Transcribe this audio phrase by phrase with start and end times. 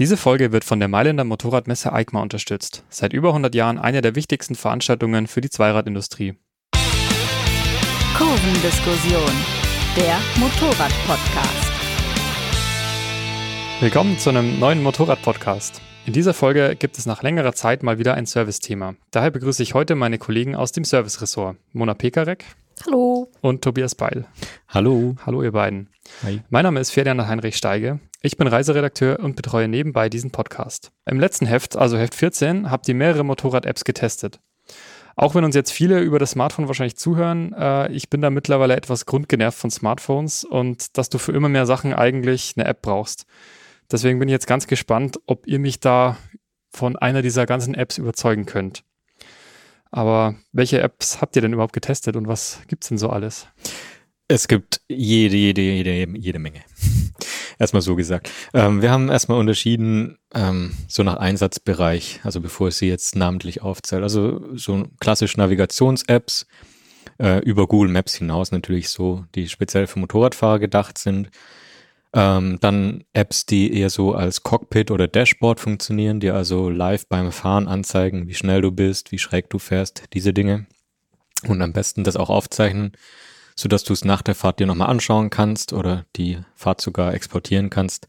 [0.00, 2.84] Diese Folge wird von der Mailänder Motorradmesse EICMA unterstützt.
[2.88, 6.36] Seit über 100 Jahren eine der wichtigsten Veranstaltungen für die Zweiradindustrie.
[8.16, 9.30] Kurvendiskussion,
[9.98, 11.72] der Motorrad-Podcast.
[13.80, 15.82] Willkommen zu einem neuen Motorrad-Podcast.
[16.06, 18.94] In dieser Folge gibt es nach längerer Zeit mal wieder ein Service-Thema.
[19.10, 22.46] Daher begrüße ich heute meine Kollegen aus dem Service-Ressort, Mona Pekarek.
[22.86, 23.30] Hallo.
[23.42, 24.24] Und Tobias Beil.
[24.66, 25.16] Hallo.
[25.26, 25.90] Hallo ihr beiden.
[26.22, 26.40] Hi.
[26.48, 28.00] Mein Name ist Ferdinand Heinrich Steige.
[28.22, 30.92] Ich bin Reiseredakteur und betreue nebenbei diesen Podcast.
[31.06, 34.40] Im letzten Heft, also Heft 14, habt ihr mehrere Motorrad-Apps getestet.
[35.16, 38.76] Auch wenn uns jetzt viele über das Smartphone wahrscheinlich zuhören, äh, ich bin da mittlerweile
[38.76, 43.24] etwas grundgenervt von Smartphones und dass du für immer mehr Sachen eigentlich eine App brauchst.
[43.90, 46.18] Deswegen bin ich jetzt ganz gespannt, ob ihr mich da
[46.70, 48.84] von einer dieser ganzen Apps überzeugen könnt.
[49.90, 53.48] Aber welche Apps habt ihr denn überhaupt getestet und was gibt's denn so alles?
[54.30, 56.60] Es gibt jede, jede, jede, jede Menge.
[57.58, 58.30] erstmal so gesagt.
[58.54, 63.60] Ähm, wir haben erstmal unterschieden, ähm, so nach Einsatzbereich, also bevor ich sie jetzt namentlich
[63.60, 64.04] aufzähle.
[64.04, 66.46] Also so klassisch Navigations-Apps
[67.18, 71.30] äh, über Google Maps hinaus natürlich so, die speziell für Motorradfahrer gedacht sind.
[72.12, 77.32] Ähm, dann Apps, die eher so als Cockpit oder Dashboard funktionieren, die also live beim
[77.32, 80.66] Fahren anzeigen, wie schnell du bist, wie schräg du fährst, diese Dinge.
[81.48, 82.92] Und am besten das auch aufzeichnen,
[83.56, 87.14] so dass du es nach der Fahrt dir nochmal anschauen kannst oder die Fahrt sogar
[87.14, 88.08] exportieren kannst.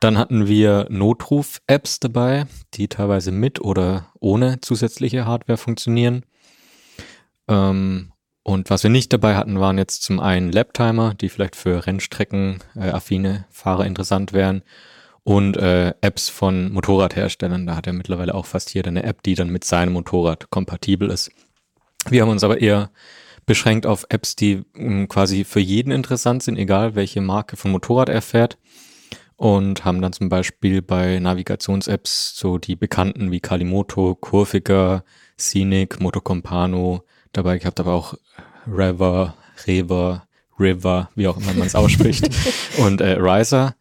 [0.00, 6.24] Dann hatten wir Notruf-Apps dabei, die teilweise mit oder ohne zusätzliche Hardware funktionieren.
[7.46, 11.86] Ähm, und was wir nicht dabei hatten, waren jetzt zum einen Laptimer, die vielleicht für
[11.86, 14.62] Rennstrecken äh, affine Fahrer interessant wären.
[15.22, 17.64] Und äh, Apps von Motorradherstellern.
[17.64, 21.10] Da hat er mittlerweile auch fast jeder eine App, die dann mit seinem Motorrad kompatibel
[21.10, 21.30] ist.
[22.08, 22.90] Wir haben uns aber eher
[23.46, 27.70] beschränkt auf Apps, die mh, hm, quasi für jeden interessant sind, egal welche Marke von
[27.70, 28.58] Motorrad er fährt.
[29.36, 35.02] Und haben dann zum Beispiel bei Navigations-Apps so die bekannten wie Kalimoto, Kurvica,
[35.36, 38.14] Scenic, Motocompano, dabei gehabt, aber auch
[38.68, 39.34] Rever,
[39.66, 40.28] Rever,
[40.60, 42.30] River, wie auch immer man es ausspricht,
[42.78, 43.74] und äh, Riser.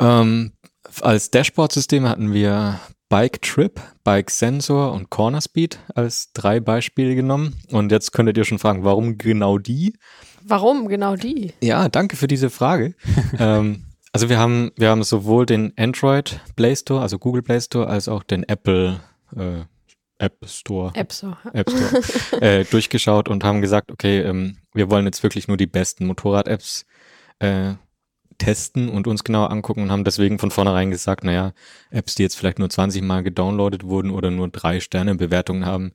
[0.00, 0.52] Ähm,
[1.00, 7.54] als Dashboard-System hatten wir Bike Trip, Bike Sensor und Corner Speed als drei Beispiele genommen.
[7.70, 9.94] Und jetzt könntet ihr schon fragen, warum genau die?
[10.42, 11.52] Warum genau die?
[11.62, 12.94] Ja, danke für diese Frage.
[13.38, 17.86] ähm, also wir haben, wir haben sowohl den Android Play Store, also Google Play Store,
[17.86, 19.00] als auch den Apple
[19.36, 19.64] äh,
[20.18, 25.06] App Store, App Store, App Store äh, durchgeschaut und haben gesagt, okay, ähm, wir wollen
[25.06, 26.86] jetzt wirklich nur die besten Motorrad-Apps
[27.38, 27.74] äh,
[28.38, 31.52] testen und uns genauer angucken und haben deswegen von vornherein gesagt, naja,
[31.90, 35.92] Apps, die jetzt vielleicht nur 20 Mal gedownloadet wurden oder nur drei Sterne Bewertungen haben,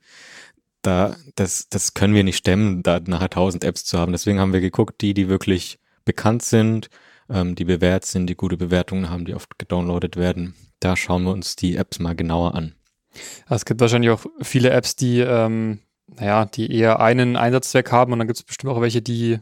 [0.82, 4.12] da, das, das können wir nicht stemmen, da nachher 1000 Apps zu haben.
[4.12, 6.90] Deswegen haben wir geguckt, die, die wirklich bekannt sind,
[7.30, 10.54] ähm, die bewährt sind, die gute Bewertungen haben, die oft gedownloadet werden.
[10.80, 12.74] Da schauen wir uns die Apps mal genauer an.
[13.48, 18.18] Es gibt wahrscheinlich auch viele Apps, die, ähm, naja, die eher einen Einsatzzweck haben und
[18.18, 19.38] dann gibt es bestimmt auch welche, die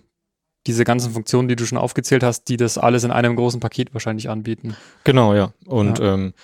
[0.67, 3.93] diese ganzen Funktionen, die du schon aufgezählt hast, die das alles in einem großen Paket
[3.95, 4.77] wahrscheinlich anbieten.
[5.05, 5.53] Genau, ja.
[5.67, 6.35] Und ja, ähm,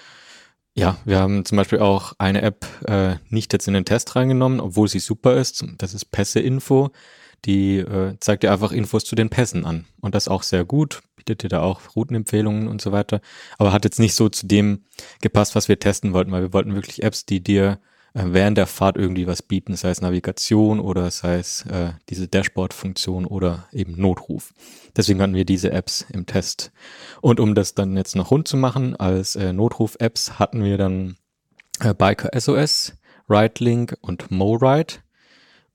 [0.75, 4.61] ja wir haben zum Beispiel auch eine App äh, nicht jetzt in den Test reingenommen,
[4.61, 5.65] obwohl sie super ist.
[5.79, 6.91] Das ist Pässe-Info.
[7.45, 9.87] Die äh, zeigt dir einfach Infos zu den Pässen an.
[10.01, 13.21] Und das auch sehr gut bietet dir da auch Routenempfehlungen und so weiter.
[13.59, 14.85] Aber hat jetzt nicht so zu dem
[15.21, 17.79] gepasst, was wir testen wollten, weil wir wollten wirklich Apps, die dir
[18.25, 23.25] während der Fahrt irgendwie was bieten, sei es Navigation oder sei es äh, diese Dashboard-Funktion
[23.27, 24.53] oder eben Notruf.
[24.97, 26.73] Deswegen hatten wir diese Apps im Test.
[27.21, 31.17] Und um das dann jetzt noch rund zu machen, als äh, Notruf-Apps hatten wir dann
[31.81, 32.95] äh, Biker SOS,
[33.29, 34.95] RideLink und MoRide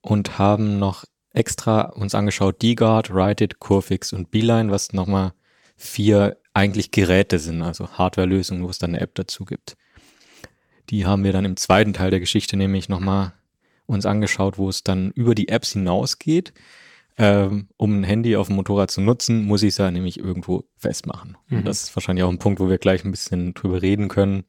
[0.00, 5.32] und haben noch extra uns angeschaut, D-Guard, Ride-It, Curfix und Beeline, was nochmal
[5.76, 9.76] vier eigentlich Geräte sind, also Hardware-Lösungen, wo es dann eine App dazu gibt.
[10.90, 13.32] Die haben wir dann im zweiten Teil der Geschichte nämlich nochmal
[13.86, 16.52] uns angeschaut, wo es dann über die Apps hinausgeht.
[17.16, 20.64] Ähm, um ein Handy auf dem Motorrad zu nutzen, muss ich es ja nämlich irgendwo
[20.76, 21.36] festmachen.
[21.46, 21.58] Mhm.
[21.58, 24.44] Und das ist wahrscheinlich auch ein Punkt, wo wir gleich ein bisschen drüber reden können.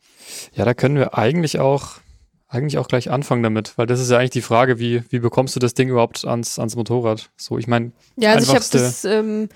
[0.56, 2.00] Ja, da können wir eigentlich auch
[2.48, 5.56] eigentlich auch gleich anfangen damit, weil das ist ja eigentlich die Frage, wie, wie bekommst
[5.56, 7.30] du das Ding überhaupt ans, ans Motorrad?
[7.38, 9.50] So, ich meine, ja, also ich habe das ähm,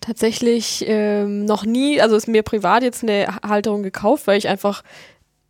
[0.00, 4.82] tatsächlich ähm, noch nie, also ist mir privat jetzt eine Halterung gekauft, weil ich einfach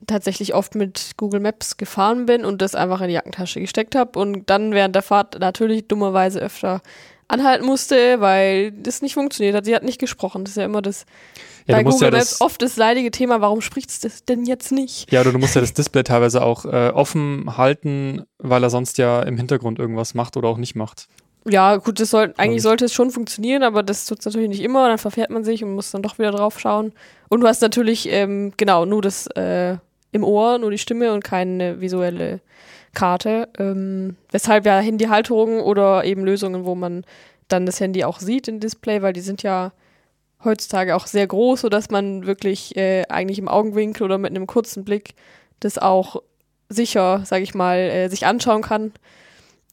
[0.06, 4.19] tatsächlich oft mit Google Maps gefahren bin und das einfach in die Jackentasche gesteckt habe
[4.19, 6.81] und dann während der Fahrt natürlich dummerweise öfter
[7.29, 9.64] anhalten musste, weil das nicht funktioniert hat.
[9.64, 10.44] Sie hat nicht gesprochen.
[10.44, 11.06] Das ist ja immer das
[11.67, 14.73] ja, bei Google ja Maps oft das leidige Thema, warum spricht es das denn jetzt
[14.73, 15.11] nicht?
[15.12, 18.99] Ja, du, du musst ja das Display teilweise auch äh, offen halten, weil er sonst
[18.99, 21.06] ja im Hintergrund irgendwas macht oder auch nicht macht.
[21.49, 24.61] Ja, gut, das soll, eigentlich sollte es schon funktionieren, aber das tut es natürlich nicht
[24.61, 24.88] immer.
[24.88, 26.93] Dann verfährt man sich und muss dann doch wieder drauf schauen.
[27.29, 29.76] Und du hast natürlich, ähm, genau, nur das äh,
[30.12, 32.41] im Ohr, nur die Stimme und keine visuelle
[32.95, 33.49] Karte.
[33.59, 37.05] Ähm, weshalb ja Handyhalterungen oder eben Lösungen, wo man
[37.49, 39.73] dann das Handy auch sieht im Display, weil die sind ja
[40.45, 44.85] heutzutage auch sehr groß, sodass man wirklich äh, eigentlich im Augenwinkel oder mit einem kurzen
[44.85, 45.15] Blick
[45.61, 46.23] das auch
[46.69, 48.93] sicher, sage ich mal, äh, sich anschauen kann.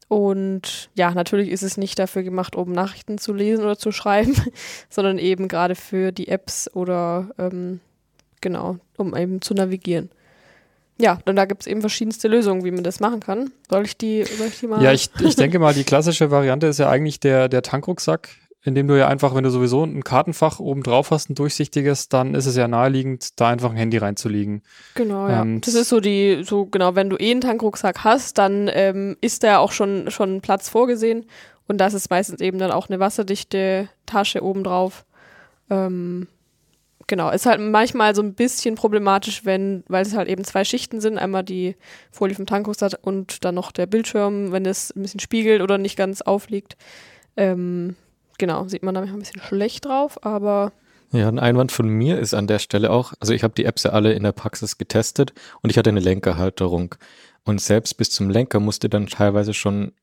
[0.09, 4.35] Und ja, natürlich ist es nicht dafür gemacht, um Nachrichten zu lesen oder zu schreiben,
[4.89, 7.79] sondern eben gerade für die Apps oder ähm,
[8.41, 10.09] genau, um eben zu navigieren.
[10.99, 13.51] Ja, und da gibt es eben verschiedenste Lösungen, wie man das machen kann.
[13.69, 14.81] Soll ich die, soll ich die mal?
[14.81, 18.29] Ja, ich, ich denke mal, die klassische Variante ist ja eigentlich der, der Tankrucksack,
[18.63, 22.33] indem du ja einfach, wenn du sowieso ein Kartenfach oben drauf hast, ein durchsichtiges, dann
[22.33, 24.63] ist es ja naheliegend, da einfach ein Handy reinzulegen.
[24.95, 25.43] Genau, ja.
[25.43, 29.17] Ähm, das ist so die, so genau, wenn du eh einen Tankrucksack hast, dann ähm,
[29.21, 31.25] ist da auch schon, schon Platz vorgesehen.
[31.67, 35.05] Und das ist meistens eben dann auch eine wasserdichte Tasche oben drauf.
[35.69, 36.27] Ähm,
[37.07, 41.01] genau, ist halt manchmal so ein bisschen problematisch, wenn, weil es halt eben zwei Schichten
[41.01, 41.75] sind, einmal die
[42.11, 45.97] Folie vom Tankrucksack und dann noch der Bildschirm, wenn es ein bisschen spiegelt oder nicht
[45.97, 46.77] ganz aufliegt.
[47.35, 47.95] Ähm,
[48.37, 50.73] genau, sieht man da ein bisschen schlecht drauf, aber
[51.11, 53.83] Ja, ein Einwand von mir ist an der Stelle auch, also ich habe die Apps
[53.83, 56.95] ja alle in der Praxis getestet und ich hatte eine Lenkerhalterung.
[57.45, 59.93] Und selbst bis zum Lenker musste dann teilweise schon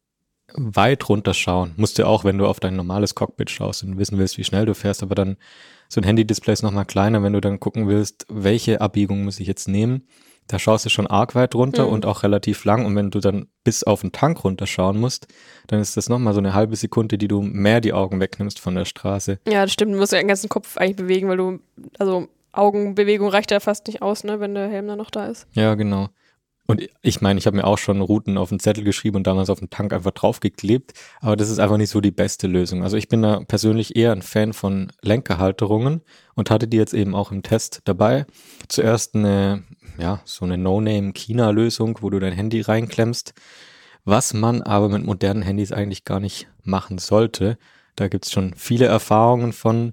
[0.55, 1.75] weit runterschauen.
[1.77, 4.75] Musste auch, wenn du auf dein normales Cockpit schaust und wissen willst, wie schnell du
[4.75, 5.37] fährst, aber dann
[5.89, 9.47] so ein Handy-Display ist nochmal kleiner, wenn du dann gucken willst, welche Abbiegung muss ich
[9.47, 10.07] jetzt nehmen.
[10.47, 11.93] Da schaust du schon arg weit runter Mhm.
[11.93, 12.85] und auch relativ lang.
[12.85, 15.27] Und wenn du dann bis auf den Tank runterschauen musst,
[15.69, 18.75] dann ist das nochmal so eine halbe Sekunde, die du mehr die Augen wegnimmst von
[18.75, 19.39] der Straße.
[19.49, 21.61] ja, das stimmt, du musst ja den ganzen Kopf eigentlich bewegen, weil du,
[21.99, 25.47] also Augenbewegung reicht ja fast nicht aus, ne, wenn der Helm dann noch da ist.
[25.53, 26.09] Ja, genau.
[26.67, 29.51] Und ich meine, ich habe mir auch schon Routen auf den Zettel geschrieben und damals
[29.51, 32.83] auf den Tank einfach draufgeklebt, aber das ist einfach nicht so die beste Lösung.
[32.83, 36.01] Also ich bin da persönlich eher ein Fan von Lenkerhalterungen
[36.35, 38.25] und hatte die jetzt eben auch im Test dabei.
[38.69, 39.63] Zuerst eine,
[39.99, 43.35] ja, so eine No-Name-China-Lösung, wo du dein Handy reinklemmst,
[44.07, 47.59] was man aber mit modernen Handys eigentlich gar nicht machen sollte.
[47.95, 49.93] Da gibt's schon viele Erfahrungen von,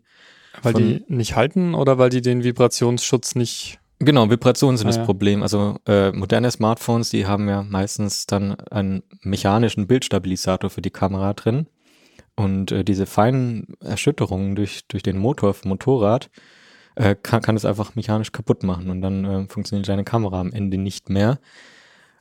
[0.62, 3.79] weil von- die nicht halten oder weil die den Vibrationsschutz nicht.
[4.03, 5.06] Genau, Vibrationen sind Ah, das ja.
[5.06, 5.44] Problem.
[5.44, 11.33] Also äh, moderne Smartphones, die haben ja meistens dann einen mechanischen Bildstabilisator für die Kamera
[11.33, 11.68] drin.
[12.36, 16.31] Und äh, diese feinen Erschütterungen durch, durch den Motor vom Motorrad
[16.95, 20.51] äh, kann, kann es einfach mechanisch kaputt machen und dann äh, funktioniert deine Kamera am
[20.51, 21.39] Ende nicht mehr.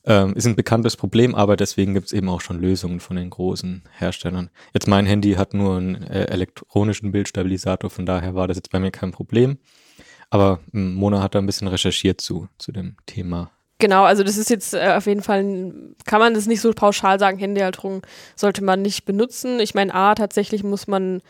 [0.04, 3.30] Ähm, ist ein bekanntes Problem, aber deswegen gibt es eben auch schon Lösungen von den
[3.30, 4.50] großen Herstellern.
[4.74, 8.80] Jetzt mein Handy hat nur einen äh, elektronischen Bildstabilisator, von daher war das jetzt bei
[8.80, 9.58] mir kein Problem.
[10.30, 13.50] Aber m, Mona hat da ein bisschen recherchiert zu, zu dem Thema.
[13.80, 15.72] Genau, also das ist jetzt äh, auf jeden Fall,
[16.04, 18.02] kann man das nicht so pauschal sagen, Handyhalterung
[18.36, 19.58] sollte man nicht benutzen.
[19.58, 21.22] Ich meine, A, tatsächlich muss man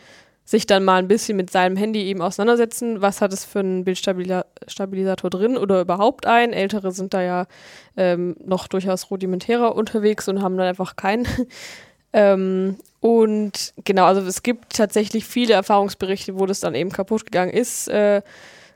[0.43, 3.01] sich dann mal ein bisschen mit seinem Handy eben auseinandersetzen.
[3.01, 6.51] Was hat es für einen Bildstabilisator drin oder überhaupt einen?
[6.51, 7.47] Ältere sind da ja
[7.95, 11.25] ähm, noch durchaus rudimentärer unterwegs und haben dann einfach keinen.
[12.13, 17.51] ähm, und genau, also es gibt tatsächlich viele Erfahrungsberichte, wo das dann eben kaputt gegangen
[17.53, 17.87] ist.
[17.87, 18.21] Äh,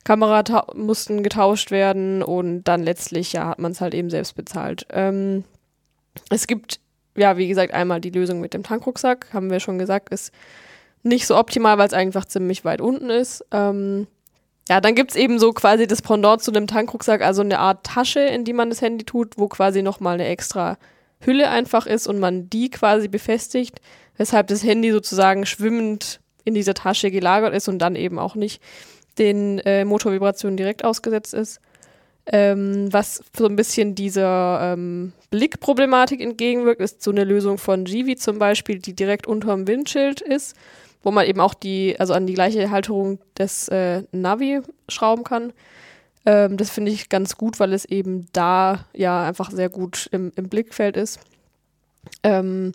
[0.06, 0.44] Kamera
[0.76, 4.88] mussten getauscht werden und dann letztlich ja hat man es halt eben selbst bezahlt.
[4.92, 5.44] Ähm,
[6.30, 6.80] es gibt
[7.18, 10.32] ja wie gesagt einmal die Lösung mit dem Tankrucksack, haben wir schon gesagt, ist
[11.04, 13.44] nicht so optimal, weil es einfach ziemlich weit unten ist.
[13.52, 14.08] Ähm,
[14.70, 18.22] ja, dann gibt's eben so quasi das Pendant zu einem Tankrucksack, also eine Art Tasche,
[18.22, 20.78] in die man das Handy tut, wo quasi nochmal eine extra
[21.20, 23.80] Hülle einfach ist und man die quasi befestigt,
[24.18, 28.62] weshalb das Handy sozusagen schwimmend in dieser Tasche gelagert ist und dann eben auch nicht
[29.18, 31.60] den äh, Motorvibrationen direkt ausgesetzt ist.
[32.28, 38.16] Ähm, was so ein bisschen dieser ähm, Blickproblematik entgegenwirkt, ist so eine Lösung von Givi
[38.16, 40.56] zum Beispiel, die direkt unterm Windschild ist,
[41.04, 45.54] wo man eben auch die, also an die gleiche Halterung des äh, Navi schrauben kann.
[46.26, 50.32] Ähm, das finde ich ganz gut, weil es eben da ja einfach sehr gut im,
[50.36, 51.20] im Blickfeld ist.
[52.24, 52.72] Ähm,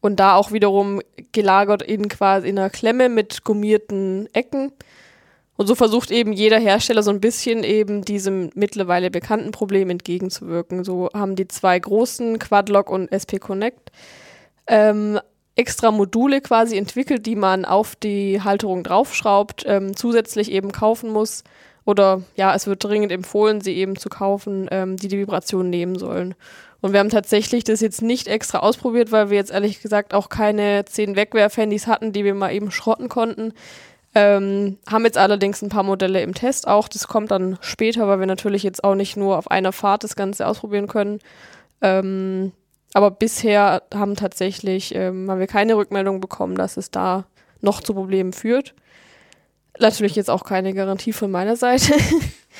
[0.00, 1.00] und da auch wiederum
[1.32, 4.72] gelagert in quasi in einer Klemme mit gummierten Ecken.
[5.56, 10.82] Und so versucht eben jeder Hersteller so ein bisschen eben diesem mittlerweile bekannten Problem entgegenzuwirken.
[10.82, 13.92] So haben die zwei großen, Quadlock und SP Connect,
[14.66, 15.20] ähm,
[15.56, 21.44] extra Module quasi entwickelt, die man auf die Halterung draufschraubt, ähm, zusätzlich eben kaufen muss.
[21.84, 25.98] Oder ja, es wird dringend empfohlen, sie eben zu kaufen, ähm, die die Vibration nehmen
[25.98, 26.34] sollen.
[26.80, 30.28] Und wir haben tatsächlich das jetzt nicht extra ausprobiert, weil wir jetzt ehrlich gesagt auch
[30.28, 33.52] keine 10 Wegwerf-Handys hatten, die wir mal eben schrotten konnten.
[34.14, 36.88] Ähm, haben jetzt allerdings ein paar Modelle im Test auch.
[36.88, 40.14] Das kommt dann später, weil wir natürlich jetzt auch nicht nur auf einer Fahrt das
[40.14, 41.18] Ganze ausprobieren können.
[41.82, 42.52] Ähm,
[42.92, 47.26] aber bisher haben tatsächlich, ähm, haben wir keine Rückmeldung bekommen, dass es da
[47.60, 48.74] noch zu Problemen führt.
[49.80, 51.94] Natürlich jetzt auch keine Garantie von meiner Seite.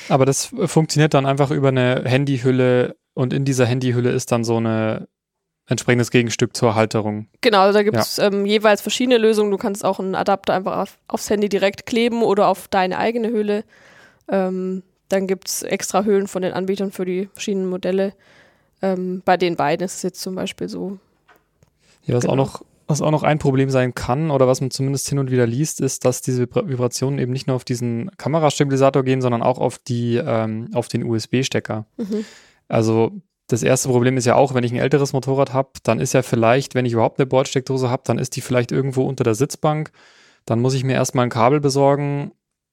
[0.09, 4.59] Aber das funktioniert dann einfach über eine Handyhülle und in dieser Handyhülle ist dann so
[4.59, 5.07] ein
[5.67, 7.27] entsprechendes Gegenstück zur Halterung.
[7.41, 8.27] Genau, also da gibt es ja.
[8.27, 9.51] ähm, jeweils verschiedene Lösungen.
[9.51, 13.29] Du kannst auch einen Adapter einfach auf, aufs Handy direkt kleben oder auf deine eigene
[13.29, 13.65] Hülle.
[14.29, 18.15] Ähm, dann gibt es extra Hüllen von den Anbietern für die verschiedenen Modelle.
[18.83, 20.99] Ähm, bei den beiden ist es jetzt zum Beispiel so.
[22.05, 22.33] Ja, was genau.
[22.35, 25.31] auch noch was auch noch ein Problem sein kann oder was man zumindest hin und
[25.31, 29.59] wieder liest, ist, dass diese Vibrationen eben nicht nur auf diesen Kamerastabilisator gehen, sondern auch
[29.59, 31.87] auf die, ähm, auf den USB-Stecker.
[31.97, 32.25] Mhm.
[32.69, 33.13] Also
[33.47, 36.23] das erste Problem ist ja auch, wenn ich ein älteres Motorrad habe, dann ist ja
[36.23, 39.91] vielleicht, wenn ich überhaupt eine Bordsteckdose habe, dann ist die vielleicht irgendwo unter der Sitzbank.
[40.47, 42.33] Dann muss ich mir erstmal ein Kabel besorgen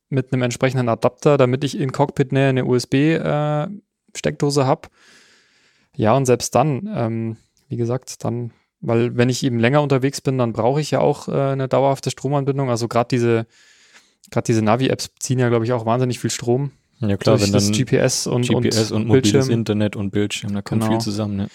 [0.10, 4.90] mit einem entsprechenden Adapter, damit ich in Cockpit-Nähe eine USB-Steckdose äh, habe.
[5.96, 7.38] Ja, und selbst dann, ähm,
[7.68, 8.52] wie gesagt, dann
[8.82, 12.10] weil wenn ich eben länger unterwegs bin, dann brauche ich ja auch äh, eine dauerhafte
[12.10, 12.70] Stromanbindung.
[12.70, 13.46] Also gerade diese,
[14.32, 16.72] gerade diese Navi-Apps ziehen ja, glaube ich, auch wahnsinnig viel Strom.
[17.02, 20.62] Ja klar, wenn das dann GPS und, GPS und, und mobiles Internet und Bildschirm, da
[20.62, 20.94] kommt genau.
[20.94, 21.36] viel zusammen.
[21.36, 21.48] Ne?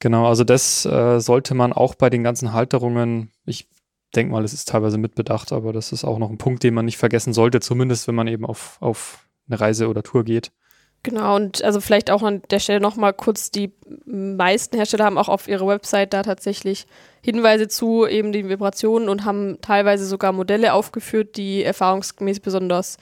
[0.00, 3.68] Genau, also das äh, sollte man auch bei den ganzen Halterungen, ich
[4.14, 6.84] denke mal, es ist teilweise mitbedacht, aber das ist auch noch ein Punkt, den man
[6.84, 10.52] nicht vergessen sollte, zumindest wenn man eben auf, auf eine Reise oder Tour geht.
[11.02, 13.72] Genau, und also vielleicht auch an der Stelle nochmal kurz, die
[14.04, 16.86] meisten Hersteller haben auch auf ihrer Website da tatsächlich
[17.22, 22.98] Hinweise zu eben den Vibrationen und haben teilweise sogar Modelle aufgeführt, die erfahrungsgemäß besonders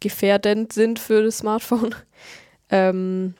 [0.00, 1.94] gefährdend sind für das Smartphone.
[2.70, 3.32] Ähm,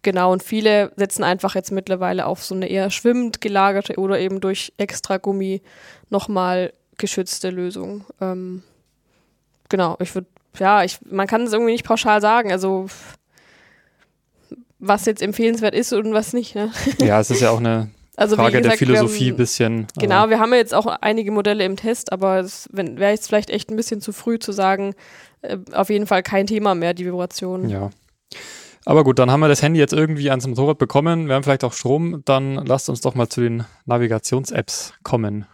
[0.00, 4.40] genau, und viele setzen einfach jetzt mittlerweile auf so eine eher schwimmend gelagerte oder eben
[4.40, 5.60] durch extra Gummi
[6.08, 8.06] nochmal geschützte Lösung.
[8.22, 8.62] Ähm,
[9.68, 10.26] genau, ich würde,
[10.58, 12.50] ja, ich, man kann es irgendwie nicht pauschal sagen.
[12.50, 12.86] Also
[14.78, 16.54] was jetzt empfehlenswert ist und was nicht.
[16.54, 16.72] Ne?
[16.98, 19.86] Ja, es ist ja auch eine also, Frage gesagt, der Philosophie ein bisschen.
[19.98, 23.50] Genau, wir haben ja jetzt auch einige Modelle im Test, aber es wäre jetzt vielleicht
[23.50, 24.94] echt ein bisschen zu früh zu sagen,
[25.40, 27.68] äh, auf jeden Fall kein Thema mehr, die Vibration.
[27.68, 27.90] Ja.
[28.84, 31.28] Aber gut, dann haben wir das Handy jetzt irgendwie ans Motorrad bekommen.
[31.28, 32.22] Wir haben vielleicht auch Strom.
[32.24, 35.46] Dann lasst uns doch mal zu den Navigations-Apps kommen.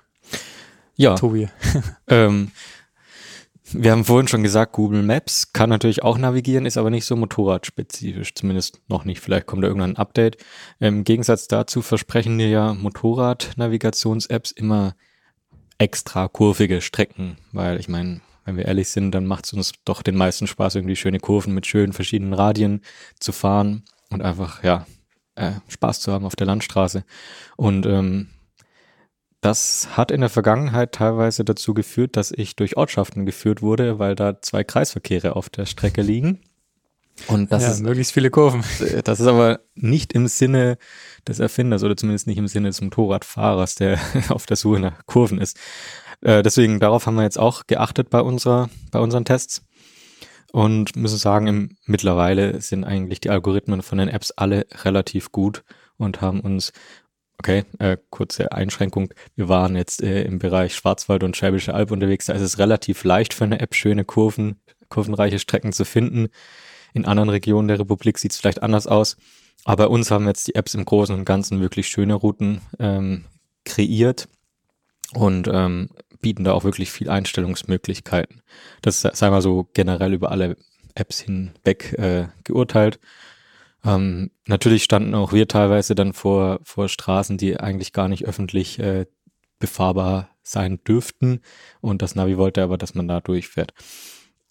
[0.96, 1.14] Ja.
[1.14, 1.48] Tobi.
[2.08, 2.50] ähm,
[3.72, 7.16] wir haben vorhin schon gesagt, Google Maps kann natürlich auch navigieren, ist aber nicht so
[7.16, 9.20] motorradspezifisch, zumindest noch nicht.
[9.20, 10.38] Vielleicht kommt da irgendein Update.
[10.80, 14.94] Im Gegensatz dazu versprechen dir ja Motorrad-Navigations-Apps immer
[15.78, 20.02] extra kurvige Strecken, weil ich meine, wenn wir ehrlich sind, dann macht es uns doch
[20.02, 22.82] den meisten Spaß, irgendwie schöne Kurven mit schönen verschiedenen Radien
[23.20, 24.86] zu fahren und einfach, ja,
[25.34, 27.04] äh, Spaß zu haben auf der Landstraße.
[27.56, 28.28] Und ähm,
[29.40, 34.14] das hat in der Vergangenheit teilweise dazu geführt, dass ich durch Ortschaften geführt wurde, weil
[34.14, 36.40] da zwei Kreisverkehre auf der Strecke liegen.
[37.26, 38.62] Und das ja, ist möglichst viele Kurven.
[39.04, 40.78] Das ist aber nicht im Sinne
[41.26, 45.40] des Erfinders oder zumindest nicht im Sinne des Motorradfahrers, der auf der Suche nach Kurven
[45.40, 45.56] ist.
[46.20, 49.62] Äh, deswegen darauf haben wir jetzt auch geachtet bei unserer, bei unseren Tests
[50.52, 55.64] und müssen sagen, im, mittlerweile sind eigentlich die Algorithmen von den Apps alle relativ gut
[55.96, 56.72] und haben uns
[57.40, 59.14] Okay, äh, kurze Einschränkung.
[59.36, 62.26] Wir waren jetzt äh, im Bereich Schwarzwald und Schwäbische Alb unterwegs.
[62.26, 66.28] Da ist es relativ leicht für eine App, schöne Kurven, kurvenreiche Strecken zu finden.
[66.94, 69.16] In anderen Regionen der Republik sieht es vielleicht anders aus.
[69.64, 73.24] Aber bei uns haben jetzt die Apps im Großen und Ganzen wirklich schöne Routen ähm,
[73.64, 74.28] kreiert
[75.14, 75.90] und ähm,
[76.20, 78.42] bieten da auch wirklich viel Einstellungsmöglichkeiten.
[78.82, 80.56] Das sei mal so generell über alle
[80.94, 82.98] Apps hinweg äh, geurteilt.
[83.84, 88.78] Ähm, natürlich standen auch wir teilweise dann vor, vor Straßen, die eigentlich gar nicht öffentlich
[88.78, 89.06] äh,
[89.58, 91.40] befahrbar sein dürften.
[91.80, 93.74] Und das Navi wollte aber, dass man da durchfährt.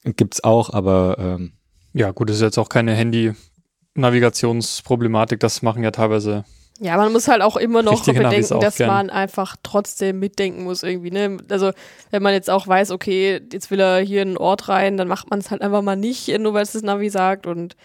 [0.03, 1.53] Gibt's auch, aber ähm,
[1.93, 5.39] ja, gut, das ist jetzt auch keine Handy-Navigationsproblematik.
[5.39, 6.45] Das machen ja teilweise
[6.79, 8.87] ja, man muss halt auch immer noch bedenken, dass gern.
[8.87, 11.09] man einfach trotzdem mitdenken muss irgendwie.
[11.09, 11.37] Ne?
[11.49, 11.71] Also
[12.11, 15.07] wenn man jetzt auch weiß, okay, jetzt will er hier in einen Ort rein, dann
[15.07, 17.47] macht man es halt einfach mal nicht, nur weil es das Navi sagt.
[17.47, 17.75] Und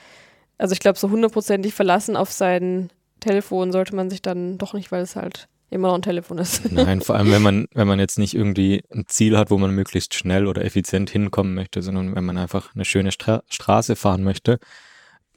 [0.62, 4.92] also ich glaube, so hundertprozentig verlassen auf sein Telefon sollte man sich dann doch nicht,
[4.92, 6.70] weil es halt immer noch ein Telefon ist.
[6.72, 9.72] Nein, vor allem, wenn man, wenn man jetzt nicht irgendwie ein Ziel hat, wo man
[9.74, 14.22] möglichst schnell oder effizient hinkommen möchte, sondern wenn man einfach eine schöne Stra Straße fahren
[14.22, 14.60] möchte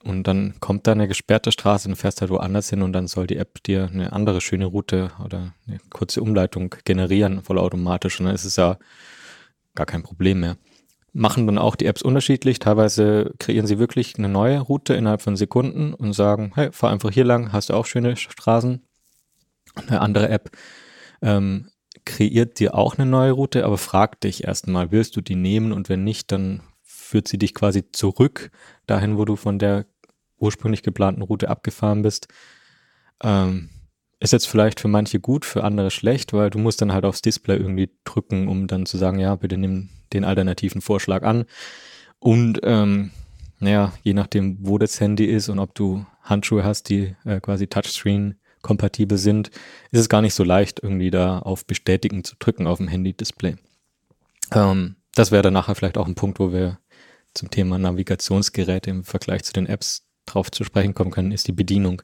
[0.04, 3.26] und dann kommt da eine gesperrte Straße und fährst halt woanders hin und dann soll
[3.26, 8.36] die App dir eine andere schöne Route oder eine kurze Umleitung generieren, vollautomatisch und dann
[8.36, 8.78] ist es ja
[9.74, 10.58] gar kein Problem mehr
[11.16, 12.60] machen dann auch die Apps unterschiedlich.
[12.60, 17.10] Teilweise kreieren sie wirklich eine neue Route innerhalb von Sekunden und sagen, hey, fahr einfach
[17.10, 18.86] hier lang, hast du auch schöne Straßen.
[19.76, 20.52] Eine andere App
[21.22, 21.70] ähm,
[22.04, 25.88] kreiert dir auch eine neue Route, aber fragt dich erstmal, willst du die nehmen und
[25.88, 28.52] wenn nicht, dann führt sie dich quasi zurück
[28.86, 29.86] dahin, wo du von der
[30.38, 32.28] ursprünglich geplanten Route abgefahren bist.
[33.24, 33.70] Ähm,
[34.20, 37.22] ist jetzt vielleicht für manche gut, für andere schlecht, weil du musst dann halt aufs
[37.22, 41.46] Display irgendwie drücken, um dann zu sagen, ja, bitte nimm den alternativen Vorschlag an.
[42.20, 43.12] Und ähm,
[43.60, 47.68] naja, je nachdem, wo das Handy ist und ob du Handschuhe hast, die äh, quasi
[47.68, 49.50] Touchscreen kompatibel sind,
[49.92, 53.58] ist es gar nicht so leicht, irgendwie da auf Bestätigen zu drücken auf dem Handy-Display.
[54.52, 56.80] Ähm, das wäre dann nachher vielleicht auch ein Punkt, wo wir
[57.34, 61.52] zum Thema Navigationsgeräte im Vergleich zu den Apps drauf zu sprechen kommen können, ist die
[61.52, 62.02] Bedienung.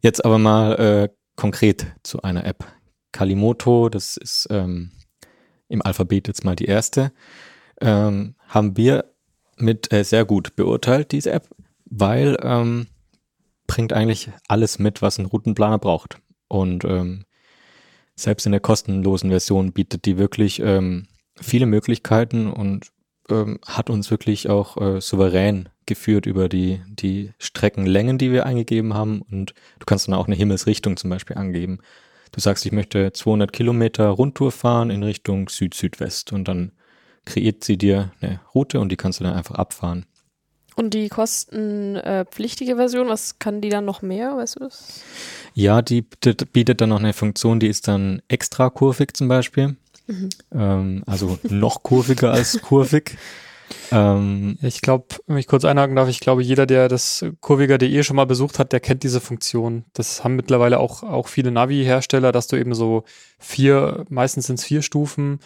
[0.00, 2.64] Jetzt aber mal äh, konkret zu einer App.
[3.12, 4.90] Kalimoto, das ist ähm,
[5.68, 7.12] im Alphabet jetzt mal die erste,
[7.80, 9.12] ähm, haben wir
[9.56, 11.48] mit äh, sehr gut beurteilt, diese App,
[11.84, 12.88] weil ähm,
[13.66, 16.18] bringt eigentlich alles mit, was ein Routenplaner braucht.
[16.48, 17.24] Und ähm,
[18.16, 21.06] selbst in der kostenlosen Version bietet die wirklich ähm,
[21.40, 22.88] viele Möglichkeiten und
[23.30, 28.94] ähm, hat uns wirklich auch äh, souverän geführt über die, die Streckenlängen, die wir eingegeben
[28.94, 29.22] haben.
[29.22, 31.78] Und du kannst dann auch eine Himmelsrichtung zum Beispiel angeben.
[32.32, 36.72] Du sagst, ich möchte 200 Kilometer Rundtour fahren in Richtung Süd-Südwest und dann
[37.24, 40.06] kreiert sie dir eine Route und die kannst du dann einfach abfahren.
[40.76, 45.02] Und die kostenpflichtige Version, was kann die dann noch mehr, weißt du das?
[45.54, 49.76] Ja, die bietet dann noch eine Funktion, die ist dann extra kurvig zum Beispiel.
[50.06, 50.28] Mhm.
[50.52, 53.16] Ähm, also noch kurviger als kurvig.
[53.90, 58.16] Ähm, ich glaube, wenn ich kurz einhaken darf, ich glaube, jeder, der das kurviger.de schon
[58.16, 59.84] mal besucht hat, der kennt diese Funktion.
[59.92, 63.04] Das haben mittlerweile auch, auch viele Navi-Hersteller, dass du eben so
[63.38, 65.38] vier, meistens sind es vier Stufen,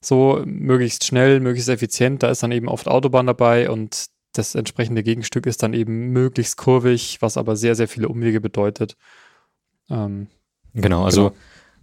[0.00, 2.22] so möglichst schnell, möglichst effizient.
[2.22, 6.56] Da ist dann eben oft Autobahn dabei und das entsprechende Gegenstück ist dann eben möglichst
[6.56, 8.96] kurvig, was aber sehr, sehr viele Umwege bedeutet.
[9.90, 10.28] Ähm,
[10.74, 11.34] genau, also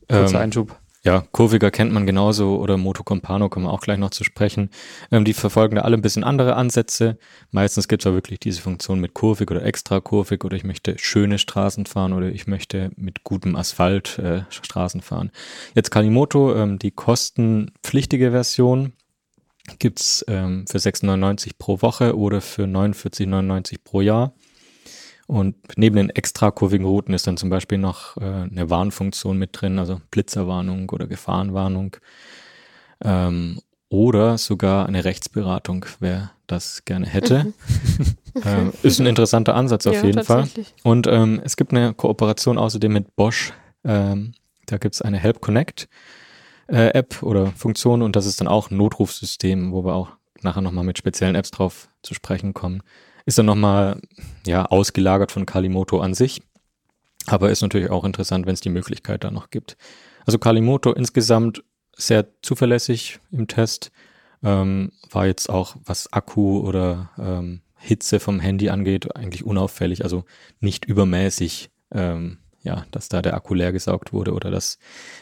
[0.07, 0.21] genau.
[0.21, 0.79] kurzer ähm, Einschub.
[1.01, 4.70] Ja, Kurviger kennt man genauso oder Moto Compano kommen wir auch gleich noch zu sprechen.
[5.12, 7.18] Ähm, die verfolgen da alle ein bisschen andere Ansätze.
[7.51, 10.98] Meistens gibt es auch wirklich diese Funktion mit kurvig oder extra kurvig oder ich möchte
[10.98, 15.32] schöne Straßen fahren oder ich möchte mit gutem Asphalt äh, Straßen fahren.
[15.74, 18.91] Jetzt Kalimoto, ähm, die kostenpflichtige Version,
[19.77, 24.34] gibt's ähm, für 6,99 pro Woche oder für 49,99 pro Jahr.
[25.29, 29.50] Und neben den extra kurvigen Routen ist dann zum Beispiel noch äh, eine Warnfunktion mit
[29.53, 31.98] drin, also Blitzerwarnung oder Gefahrenwarnung.
[33.03, 37.44] Ähm, oder sogar eine Rechtsberatung, wer das gerne hätte.
[37.44, 37.53] Mhm.
[38.44, 40.48] ähm, ist ein interessanter Ansatz auf ja, jeden Fall.
[40.81, 43.53] Und ähm, es gibt eine Kooperation außerdem mit Bosch.
[43.83, 44.31] Ähm,
[44.65, 45.87] da gibt's eine Help Connect
[46.72, 50.09] äh, App oder Funktion und das ist dann auch ein Notrufsystem, wo wir auch
[50.42, 52.81] nachher nochmal mit speziellen Apps drauf zu sprechen kommen.
[53.29, 54.01] Ist dann nochmal
[54.48, 56.42] ja, ausgelagert von Kalimoto an sich,
[57.27, 59.77] aber ist natürlich auch interessant, wenn es die Möglichkeit da noch gibt.
[60.25, 61.63] Also Kalimoto insgesamt
[61.96, 63.92] sehr zuverlässig im Test,
[64.42, 70.24] ähm, war jetzt auch, was Akku oder ähm, Hitze vom Handy angeht, eigentlich unauffällig, also
[70.59, 74.79] nicht übermäßig ähm, ja, dass da der Akku leer gesaugt wurde oder dass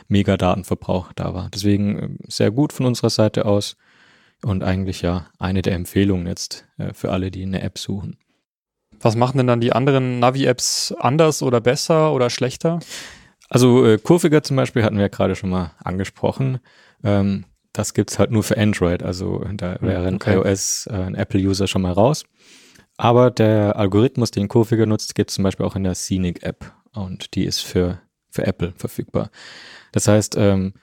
[0.08, 1.50] mega Datenverbrauch da war.
[1.54, 3.76] Deswegen ähm, sehr gut von unserer Seite aus
[4.44, 8.18] und eigentlich ja eine der Empfehlungen jetzt äh, für alle, die eine App suchen.
[9.00, 12.80] Was machen denn dann die anderen Navi-Apps anders oder besser oder schlechter?
[13.50, 16.60] Also äh, Kurviger zum Beispiel hatten wir ja gerade schon mal angesprochen.
[17.04, 20.36] Ähm, das gibt's halt nur für Android, also da hm, wäre ein okay.
[20.36, 22.24] iOS, äh, ein Apple-User schon mal raus.
[22.98, 27.36] Aber der Algorithmus, den Kurviger nutzt, gibt es zum Beispiel auch in der Scenic-App und
[27.36, 29.30] die ist für, für Apple verfügbar.
[29.92, 30.74] Das heißt, ähm,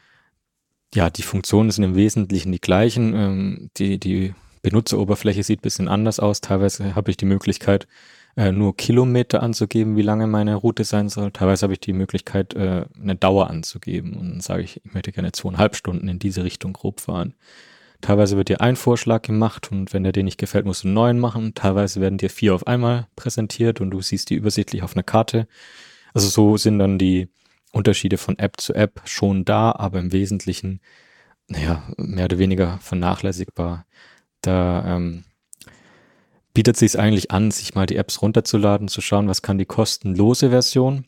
[0.95, 3.15] ja, die Funktionen sind im Wesentlichen die gleichen.
[3.15, 6.41] Ähm, die, die Benutzeroberfläche sieht bisschen anders aus.
[6.41, 7.87] Teilweise habe ich die Möglichkeit,
[8.37, 11.33] äh, nur Kilometer anzugeben, wie lange meine Route sein soll.
[11.33, 14.15] Teilweise habe ich die Möglichkeit, äh, eine Dauer anzugeben.
[14.15, 17.35] Und dann sage ich, ich möchte gerne zweieinhalb Stunden in diese Richtung grob fahren.
[18.01, 20.95] Teilweise wird dir ein Vorschlag gemacht und wenn der dir nicht gefällt, musst du einen
[20.95, 21.55] neuen machen.
[21.55, 25.47] Teilweise werden dir vier auf einmal präsentiert und du siehst die übersichtlich auf einer Karte.
[26.13, 27.29] Also so sind dann die
[27.75, 30.81] Unterschiede von App zu App schon da, aber im Wesentlichen,
[31.49, 33.87] naja, mehr oder weniger vernachlässigbar.
[34.41, 35.25] Da ähm,
[36.53, 40.51] bietet sich eigentlich an, sich mal die Apps runterzuladen, zu schauen, was kann die kostenlose
[40.51, 41.07] Version.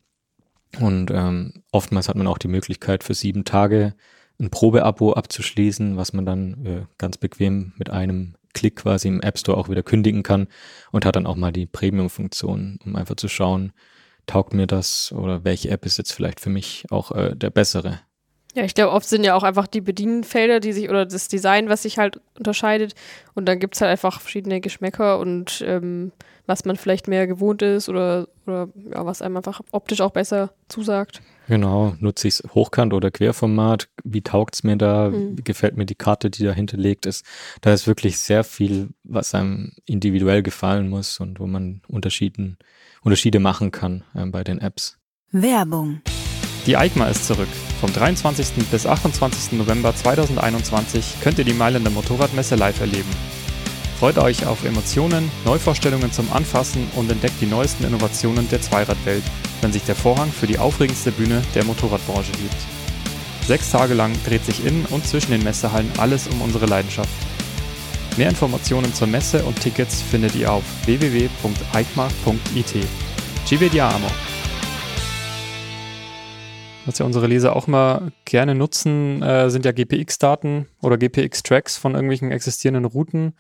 [0.81, 3.95] Und ähm, oftmals hat man auch die Möglichkeit, für sieben Tage
[4.39, 9.39] ein Probeabo abzuschließen, was man dann äh, ganz bequem mit einem Klick quasi im App
[9.39, 10.49] Store auch wieder kündigen kann
[10.91, 13.73] und hat dann auch mal die Premium-Funktion, um einfach zu schauen,
[14.27, 18.01] taugt mir das oder welche App ist jetzt vielleicht für mich auch äh, der bessere.
[18.57, 21.69] Ja, ich glaube, oft sind ja auch einfach die Bedienfelder, die sich oder das Design,
[21.69, 22.95] was sich halt unterscheidet.
[23.35, 26.11] Und dann gibt es halt einfach verschiedene Geschmäcker und ähm,
[26.47, 30.55] was man vielleicht mehr gewohnt ist oder, oder ja, was einem einfach optisch auch besser
[30.69, 31.21] zusagt.
[31.49, 33.89] Genau, nutze ich es hochkant oder Querformat?
[34.05, 35.09] Wie taugt es mir da?
[35.09, 35.37] Hm.
[35.37, 37.27] Wie gefällt mir die Karte, die da hinterlegt ist?
[37.61, 42.57] Da ist wirklich sehr viel, was einem individuell gefallen muss und wo man Unterschieden
[43.07, 44.99] Unterschiede machen kann äh, bei den Apps.
[45.31, 46.01] Werbung.
[46.67, 47.49] Die EICMA ist zurück.
[47.81, 48.69] Vom 23.
[48.69, 49.53] bis 28.
[49.53, 53.09] November 2021 könnt ihr die Mailänder Motorradmesse live erleben.
[54.01, 59.23] Freut euch auf Emotionen, Neuvorstellungen zum Anfassen und entdeckt die neuesten Innovationen der Zweiradwelt,
[59.61, 63.47] wenn sich der Vorhang für die aufregendste Bühne der Motorradbranche hebt.
[63.47, 67.09] Sechs Tage lang dreht sich in und zwischen den Messehallen alles um unsere Leidenschaft.
[68.17, 72.87] Mehr Informationen zur Messe und Tickets findet ihr auf www.eikma.it.
[73.45, 74.07] Ci vediamo!
[76.87, 81.93] Was ja unsere Leser auch mal gerne nutzen, äh, sind ja GPX-Daten oder GPX-Tracks von
[81.93, 83.35] irgendwelchen existierenden Routen.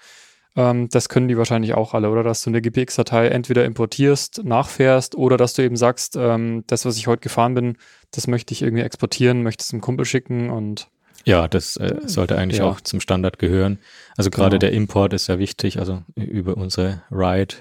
[0.56, 2.22] Ähm, das können die wahrscheinlich auch alle, oder?
[2.22, 6.98] Dass du eine GPX-Datei entweder importierst, nachfährst oder dass du eben sagst, ähm, das, was
[6.98, 7.78] ich heute gefahren bin,
[8.10, 10.90] das möchte ich irgendwie exportieren, möchte es einem Kumpel schicken und
[11.26, 12.64] ja, das äh, sollte eigentlich ja.
[12.64, 13.80] auch zum Standard gehören.
[14.16, 14.60] Also gerade genau.
[14.60, 15.80] der Import ist ja wichtig.
[15.80, 17.56] Also über unsere Ride,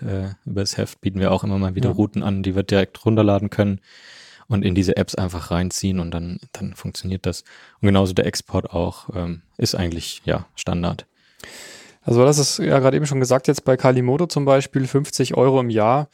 [0.45, 1.95] äh, über das Heft bieten wir auch immer mal wieder ja.
[1.95, 3.81] Routen an, die wir direkt runterladen können
[4.47, 7.43] und in diese Apps einfach reinziehen und dann, dann funktioniert das.
[7.81, 11.07] Und genauso der Export auch ähm, ist eigentlich ja Standard.
[12.03, 15.59] Also das ist ja gerade eben schon gesagt, jetzt bei Kalimodo zum Beispiel 50 Euro
[15.59, 16.07] im Jahr.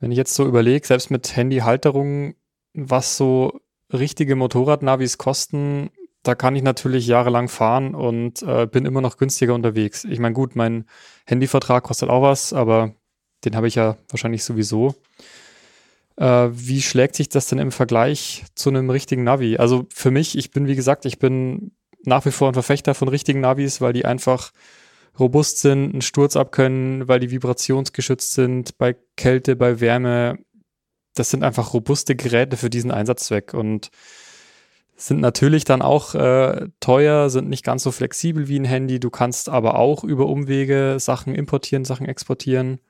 [0.00, 2.36] Wenn ich jetzt so überlege, selbst mit Handyhalterung,
[2.72, 3.60] was so
[3.92, 5.90] richtige Motorradnavis kosten,
[6.26, 10.04] da kann ich natürlich jahrelang fahren und äh, bin immer noch günstiger unterwegs.
[10.04, 10.86] Ich meine, gut, mein
[11.26, 12.94] Handyvertrag kostet auch was, aber
[13.44, 14.94] den habe ich ja wahrscheinlich sowieso.
[16.16, 19.56] Äh, wie schlägt sich das denn im Vergleich zu einem richtigen Navi?
[19.58, 21.72] Also für mich, ich bin, wie gesagt, ich bin
[22.04, 24.52] nach wie vor ein Verfechter von richtigen Navis, weil die einfach
[25.18, 30.38] robust sind, einen Sturz abkönnen, weil die vibrationsgeschützt sind, bei Kälte, bei Wärme.
[31.14, 33.90] Das sind einfach robuste Geräte für diesen Einsatzzweck und
[34.96, 38.98] sind natürlich dann auch äh, teuer, sind nicht ganz so flexibel wie ein Handy.
[38.98, 42.80] Du kannst aber auch über Umwege Sachen importieren, Sachen exportieren.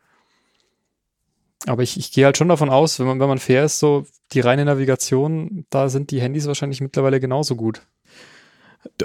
[1.66, 4.07] Aber ich, ich gehe halt schon davon aus, wenn man, wenn man fair ist, so
[4.33, 7.83] die reine Navigation, da sind die Handys wahrscheinlich mittlerweile genauso gut.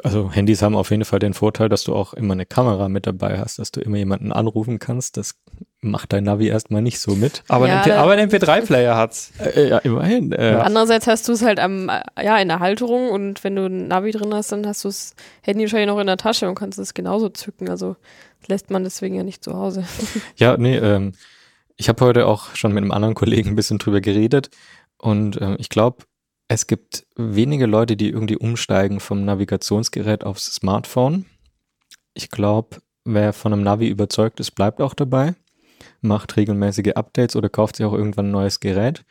[0.04, 3.08] Also Handys haben auf jeden Fall den Vorteil, dass du auch immer eine Kamera mit
[3.08, 5.18] dabei hast, dass du immer jemanden anrufen kannst.
[5.18, 5.36] Das
[5.82, 7.44] macht dein Navi erstmal nicht so mit.
[7.48, 9.32] Aber ja, ein, aber ein MP3-Player hat's.
[9.40, 10.32] Äh, ja, immerhin.
[10.32, 10.60] Äh.
[10.62, 11.90] Andererseits hast du es halt am,
[12.22, 15.16] ja, in der Halterung und wenn du ein Navi drin hast, dann hast du das
[15.42, 17.70] Handy wahrscheinlich noch in der Tasche und kannst es genauso zücken.
[17.70, 17.96] Also
[18.48, 19.84] lässt man deswegen ja nicht zu Hause.
[20.36, 21.14] Ja, nee, ähm,
[21.78, 24.50] ich habe heute auch schon mit einem anderen Kollegen ein bisschen drüber geredet
[24.98, 26.04] und ähm, ich glaube,
[26.54, 31.26] es gibt wenige Leute, die irgendwie umsteigen vom Navigationsgerät aufs Smartphone.
[32.14, 35.36] Ich glaube, wer von einem Navi überzeugt ist, bleibt auch dabei
[36.02, 39.06] macht regelmäßige Updates oder kauft sich auch irgendwann ein neues Gerät,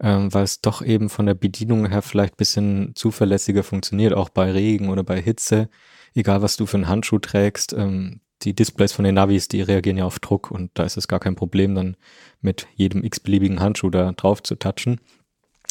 [0.00, 4.50] ähm, weil es doch eben von der Bedienung her vielleicht bisschen zuverlässiger funktioniert, auch bei
[4.50, 5.68] Regen oder bei Hitze.
[6.14, 9.98] Egal, was du für einen Handschuh trägst, ähm, die Displays von den Navis, die reagieren
[9.98, 11.96] ja auf Druck und da ist es gar kein Problem, dann
[12.40, 15.00] mit jedem x-beliebigen Handschuh da drauf zu touchen.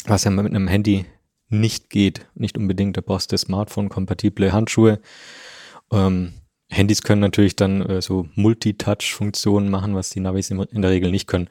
[0.06, 1.06] Was ja mit einem Handy
[1.48, 2.96] nicht geht, nicht unbedingt.
[2.96, 5.00] Da brauchst du Smartphone-kompatible Handschuhe.
[5.92, 6.32] Ähm,
[6.70, 11.26] Handys können natürlich dann äh, so Multitouch-Funktionen machen, was die Navis in der Regel nicht
[11.26, 11.48] können.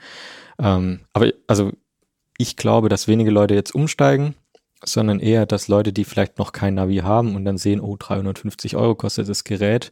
[0.57, 1.71] Ähm, aber also
[2.37, 4.33] ich glaube, dass wenige Leute jetzt umsteigen,
[4.83, 8.77] sondern eher, dass Leute, die vielleicht noch kein Navi haben und dann sehen, oh, 350
[8.77, 9.91] Euro kostet das Gerät,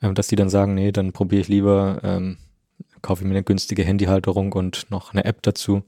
[0.00, 2.38] ähm, dass die dann sagen, nee, dann probiere ich lieber, ähm,
[3.02, 5.82] kaufe ich mir eine günstige Handyhalterung und noch eine App dazu.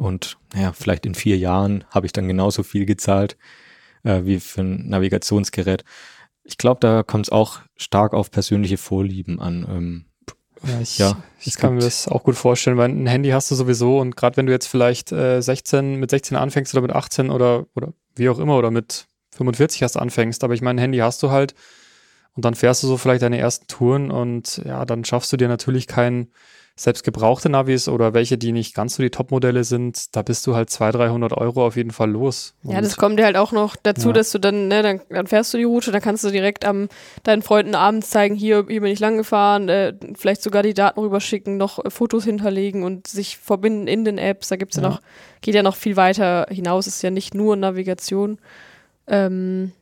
[0.00, 3.36] Und naja, vielleicht in vier Jahren habe ich dann genauso viel gezahlt
[4.02, 5.84] äh, wie für ein Navigationsgerät
[6.50, 9.66] ich glaube, da kommt es auch stark auf persönliche Vorlieben an.
[9.68, 10.04] Ähm,
[10.62, 13.54] ja, ich, ja, ich kann mir das auch gut vorstellen, weil ein Handy hast du
[13.54, 17.30] sowieso und gerade wenn du jetzt vielleicht äh, 16 mit 16 anfängst oder mit 18
[17.30, 20.98] oder oder wie auch immer oder mit 45 hast anfängst, aber ich meine, ein Handy
[20.98, 21.54] hast du halt
[22.34, 25.48] und dann fährst du so vielleicht deine ersten Touren und ja, dann schaffst du dir
[25.48, 26.28] natürlich kein
[26.80, 30.54] selbst gebrauchte Navis oder welche, die nicht ganz so die Top-Modelle sind, da bist du
[30.54, 32.54] halt 200, 300 Euro auf jeden Fall los.
[32.64, 34.14] Und ja, das kommt dir halt auch noch dazu, ja.
[34.14, 36.88] dass du dann, ne, dann, dann, fährst du die Route, dann kannst du direkt am
[37.22, 41.00] deinen Freunden abends zeigen, hier, hier bin ich lang gefahren, äh, vielleicht sogar die Daten
[41.00, 44.48] rüberschicken, noch äh, Fotos hinterlegen und sich verbinden in den Apps.
[44.48, 45.00] Da gibt's ja, ja noch,
[45.42, 48.38] geht ja noch viel weiter hinaus, ist ja nicht nur Navigation.
[49.06, 49.72] Ähm,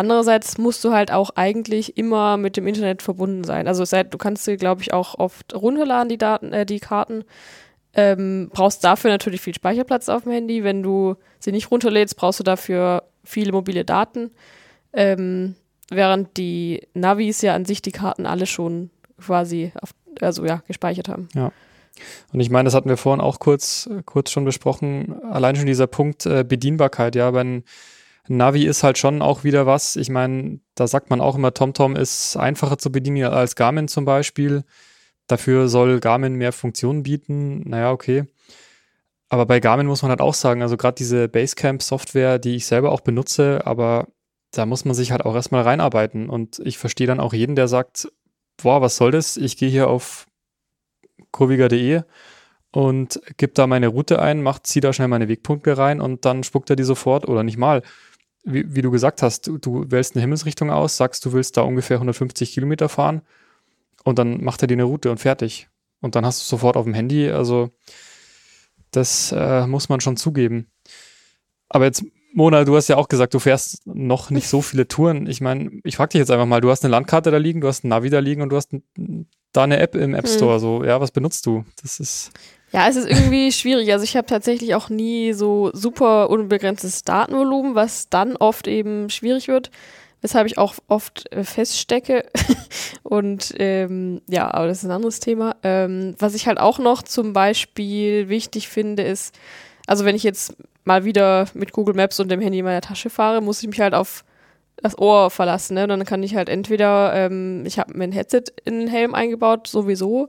[0.00, 3.68] Andererseits musst du halt auch eigentlich immer mit dem Internet verbunden sein.
[3.68, 7.22] Also du kannst sie, glaube ich, auch oft runterladen, die Daten, äh, die Karten.
[7.92, 10.64] Ähm, brauchst dafür natürlich viel Speicherplatz auf dem Handy.
[10.64, 14.30] Wenn du sie nicht runterlädst, brauchst du dafür viele mobile Daten.
[14.94, 15.54] Ähm,
[15.90, 18.88] während die Navis ja an sich die Karten alle schon
[19.20, 19.90] quasi auf,
[20.22, 21.28] also ja, gespeichert haben.
[21.34, 21.52] Ja.
[22.32, 25.20] Und ich meine, das hatten wir vorhin auch kurz, kurz schon besprochen.
[25.24, 27.64] Allein schon dieser Punkt äh, Bedienbarkeit, ja, wenn
[28.30, 29.96] Navi ist halt schon auch wieder was.
[29.96, 34.04] Ich meine, da sagt man auch immer, TomTom ist einfacher zu bedienen als Garmin zum
[34.04, 34.62] Beispiel.
[35.26, 37.68] Dafür soll Garmin mehr Funktionen bieten.
[37.68, 38.26] Naja, okay.
[39.28, 42.92] Aber bei Garmin muss man halt auch sagen, also gerade diese Basecamp-Software, die ich selber
[42.92, 44.06] auch benutze, aber
[44.52, 46.30] da muss man sich halt auch erstmal reinarbeiten.
[46.30, 48.12] Und ich verstehe dann auch jeden, der sagt,
[48.62, 49.36] boah, was soll das?
[49.36, 50.26] Ich gehe hier auf
[51.32, 52.02] kurviger.de
[52.70, 56.44] und gebe da meine Route ein, macht, zieh da schnell meine Wegpunkte rein und dann
[56.44, 57.82] spuckt er die sofort oder nicht mal.
[58.44, 61.62] Wie, wie du gesagt hast, du, du wählst eine Himmelsrichtung aus, sagst, du willst da
[61.62, 63.22] ungefähr 150 Kilometer fahren
[64.04, 65.68] und dann macht er dir eine Route und fertig.
[66.00, 67.70] Und dann hast du sofort auf dem Handy, also
[68.90, 70.70] das äh, muss man schon zugeben.
[71.68, 75.26] Aber jetzt, Mona, du hast ja auch gesagt, du fährst noch nicht so viele Touren.
[75.26, 77.68] Ich meine, ich frage dich jetzt einfach mal, du hast eine Landkarte da liegen, du
[77.68, 78.72] hast ein Navi da liegen und du hast
[79.52, 80.34] da eine App im App Hm.
[80.36, 80.60] Store.
[80.60, 81.64] So, ja, was benutzt du?
[81.82, 82.30] Das ist.
[82.72, 83.92] Ja, es ist irgendwie schwierig.
[83.92, 89.48] Also ich habe tatsächlich auch nie so super unbegrenztes Datenvolumen, was dann oft eben schwierig
[89.48, 89.70] wird,
[90.20, 92.24] weshalb ich auch oft äh, feststecke.
[93.02, 95.56] Und ähm, ja, aber das ist ein anderes Thema.
[95.64, 99.34] Ähm, was ich halt auch noch zum Beispiel wichtig finde, ist,
[99.86, 103.10] also wenn ich jetzt mal wieder mit Google Maps und dem Handy in meiner Tasche
[103.10, 104.24] fahre, muss ich mich halt auf
[104.82, 105.74] das Ohr verlassen.
[105.74, 105.82] Ne?
[105.84, 109.14] Und dann kann ich halt entweder, ähm, ich habe mir ein Headset in den Helm
[109.14, 110.28] eingebaut, sowieso,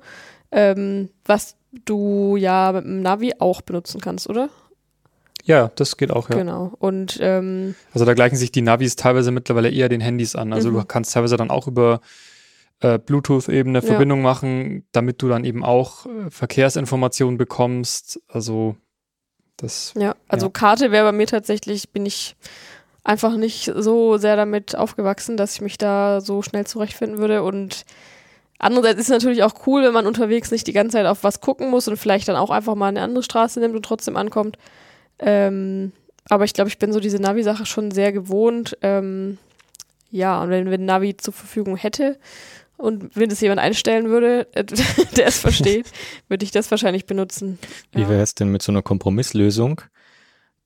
[0.51, 4.49] ähm, was du ja mit dem Navi auch benutzen kannst, oder?
[5.43, 6.35] Ja, das geht auch, ja.
[6.35, 6.71] Genau.
[6.77, 10.53] Und ähm, Also da gleichen sich die Navis teilweise mittlerweile eher den Handys an.
[10.53, 10.75] Also Mhm.
[10.75, 12.01] du kannst teilweise dann auch über
[12.81, 13.81] äh, Bluetooth-Ebene Ja.
[13.85, 18.19] Verbindung machen, damit du dann eben auch äh, Verkehrsinformationen bekommst.
[18.27, 18.75] Also
[19.57, 20.51] das, ja, also Ja.
[20.51, 22.35] Karte wäre bei mir tatsächlich, bin ich
[23.03, 27.43] einfach nicht so sehr damit aufgewachsen, dass ich mich da so schnell zurechtfinden würde.
[27.43, 27.85] Und
[28.59, 31.41] andererseits ist es natürlich auch cool, wenn man unterwegs nicht die ganze Zeit auf was
[31.41, 34.57] gucken muss und vielleicht dann auch einfach mal eine andere Straße nimmt und trotzdem ankommt.
[35.19, 35.91] Ähm,
[36.29, 38.77] aber ich glaube, ich bin so diese Navi-Sache schon sehr gewohnt.
[38.81, 39.37] Ähm,
[40.11, 42.19] ja, und wenn wir ein Navi zur Verfügung hätte
[42.77, 44.63] und wenn es jemand einstellen würde, äh,
[45.15, 45.91] der es versteht,
[46.27, 47.57] würde ich das wahrscheinlich benutzen.
[47.93, 49.81] Wie wäre es denn mit so einer Kompromisslösung?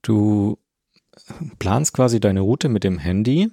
[0.02, 0.58] Du
[1.58, 3.50] planst quasi deine Route mit dem Handy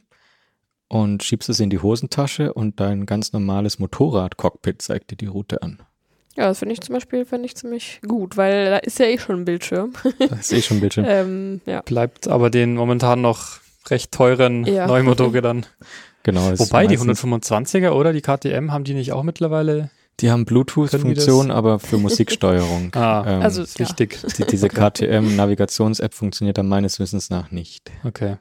[0.87, 5.61] und schiebst es in die Hosentasche und dein ganz normales Motorrad-Cockpit zeigt dir die Route
[5.61, 5.79] an.
[6.35, 9.17] Ja, das finde ich zum Beispiel finde ich ziemlich gut, weil da ist ja eh
[9.19, 9.93] schon ein Bildschirm.
[10.19, 11.05] Das ist eh schon ein Bildschirm.
[11.09, 11.81] ähm, ja.
[11.81, 14.87] bleibt aber den momentan noch recht teuren Ja.
[14.87, 15.65] Neumotorrädern.
[16.25, 16.57] Genau.
[16.57, 19.89] Wobei die meistens- 125er oder die KTM haben die nicht auch mittlerweile?
[20.19, 22.91] Die haben Bluetooth-Funktion, aber für Musiksteuerung.
[22.95, 23.85] Ah, Ähm, Also ist ja.
[23.87, 24.19] wichtig.
[24.37, 27.91] die, diese KTM-Navigations-App funktioniert da meines Wissens nach nicht.
[28.03, 28.37] Okay.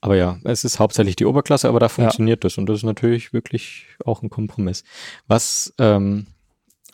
[0.00, 3.32] Aber ja, es ist hauptsächlich die Oberklasse, aber da funktioniert das und das ist natürlich
[3.32, 4.84] wirklich auch ein Kompromiss.
[5.26, 6.26] Was ähm,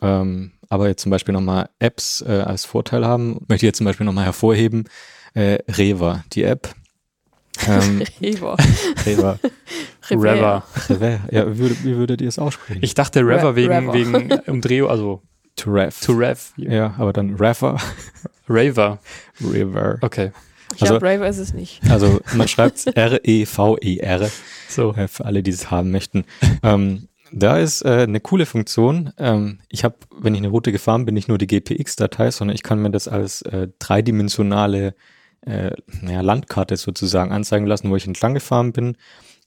[0.01, 3.85] ähm, aber jetzt zum Beispiel nochmal Apps äh, als Vorteil haben, möchte ich jetzt zum
[3.85, 4.85] Beispiel nochmal hervorheben,
[5.35, 6.75] äh, Reva, die App.
[7.69, 8.57] Ähm, Rever.
[9.07, 9.39] Reva,
[10.11, 10.63] Rever.
[10.89, 12.81] Reva, ja, wie, wie würdet ihr es aussprechen?
[12.83, 13.93] Ich dachte Rever Re- wegen, Rever.
[13.95, 15.23] wegen Umdrehung, also
[15.57, 15.95] to Rev.
[16.05, 16.39] to Rev.
[16.57, 17.77] Ja, aber dann Reva,
[18.49, 18.99] Raver.
[19.41, 19.99] River.
[20.01, 20.33] Okay.
[20.77, 21.81] Ich Also- glaube, Raver ist es nicht.
[21.89, 24.31] Also man schreibt R-E-V-E-R.
[24.69, 24.95] So.
[24.95, 26.25] äh, für alle, die es haben möchten.
[26.63, 29.13] ähm, da ist äh, eine coole Funktion.
[29.19, 32.63] Ähm, ich habe, wenn ich eine Route gefahren bin, nicht nur die GPX-Datei, sondern ich
[32.63, 34.95] kann mir das als äh, dreidimensionale
[35.47, 38.97] äh, naja, Landkarte sozusagen anzeigen lassen, wo ich entlang gefahren bin.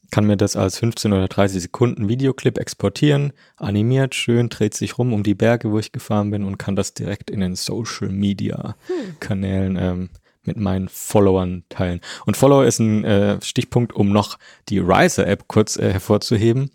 [0.09, 5.13] Kann mir das als 15 oder 30 Sekunden Videoclip exportieren, animiert, schön, dreht sich rum
[5.13, 8.75] um die Berge, wo ich gefahren bin und kann das direkt in den Social Media
[9.19, 10.09] Kanälen ähm,
[10.43, 11.99] mit meinen Followern teilen.
[12.25, 14.39] Und Follow ist ein äh, Stichpunkt, um noch
[14.69, 16.71] die Riser-App kurz äh, hervorzuheben.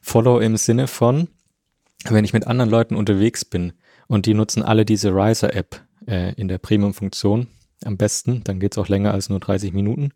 [0.00, 1.28] Follow im Sinne von,
[2.08, 3.72] wenn ich mit anderen Leuten unterwegs bin
[4.08, 7.46] und die nutzen alle diese Riser-App äh, in der Premium-Funktion
[7.86, 10.12] am besten, dann geht's auch länger als nur 30 Minuten,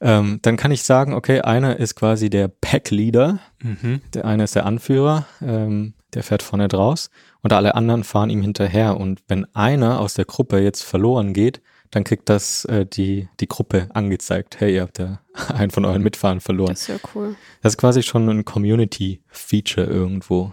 [0.00, 4.00] ähm, dann kann ich sagen, okay, einer ist quasi der Pack-Leader, Mhm.
[4.14, 7.10] der eine ist der Anführer, ähm, der fährt vorne draus
[7.42, 8.98] und alle anderen fahren ihm hinterher.
[8.98, 13.48] Und wenn einer aus der Gruppe jetzt verloren geht, dann kriegt das äh, die, die
[13.48, 14.60] Gruppe angezeigt.
[14.60, 15.20] Hey, ihr habt ja
[15.54, 16.70] einen von euren Mitfahrern verloren.
[16.70, 17.36] Das ist ja cool.
[17.62, 20.52] Das ist quasi schon ein Community-Feature irgendwo.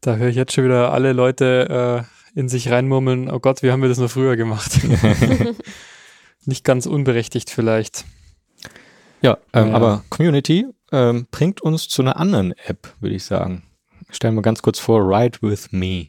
[0.00, 3.70] Da höre ich jetzt schon wieder alle Leute äh, in sich reinmurmeln, oh Gott, wie
[3.70, 4.80] haben wir das nur früher gemacht?
[6.44, 8.04] Nicht ganz unberechtigt vielleicht.
[9.20, 9.74] Ja, ähm, Ja.
[9.74, 13.62] aber Community ähm, bringt uns zu einer anderen App, würde ich sagen.
[14.10, 16.08] Stellen wir ganz kurz vor, Ride with Me.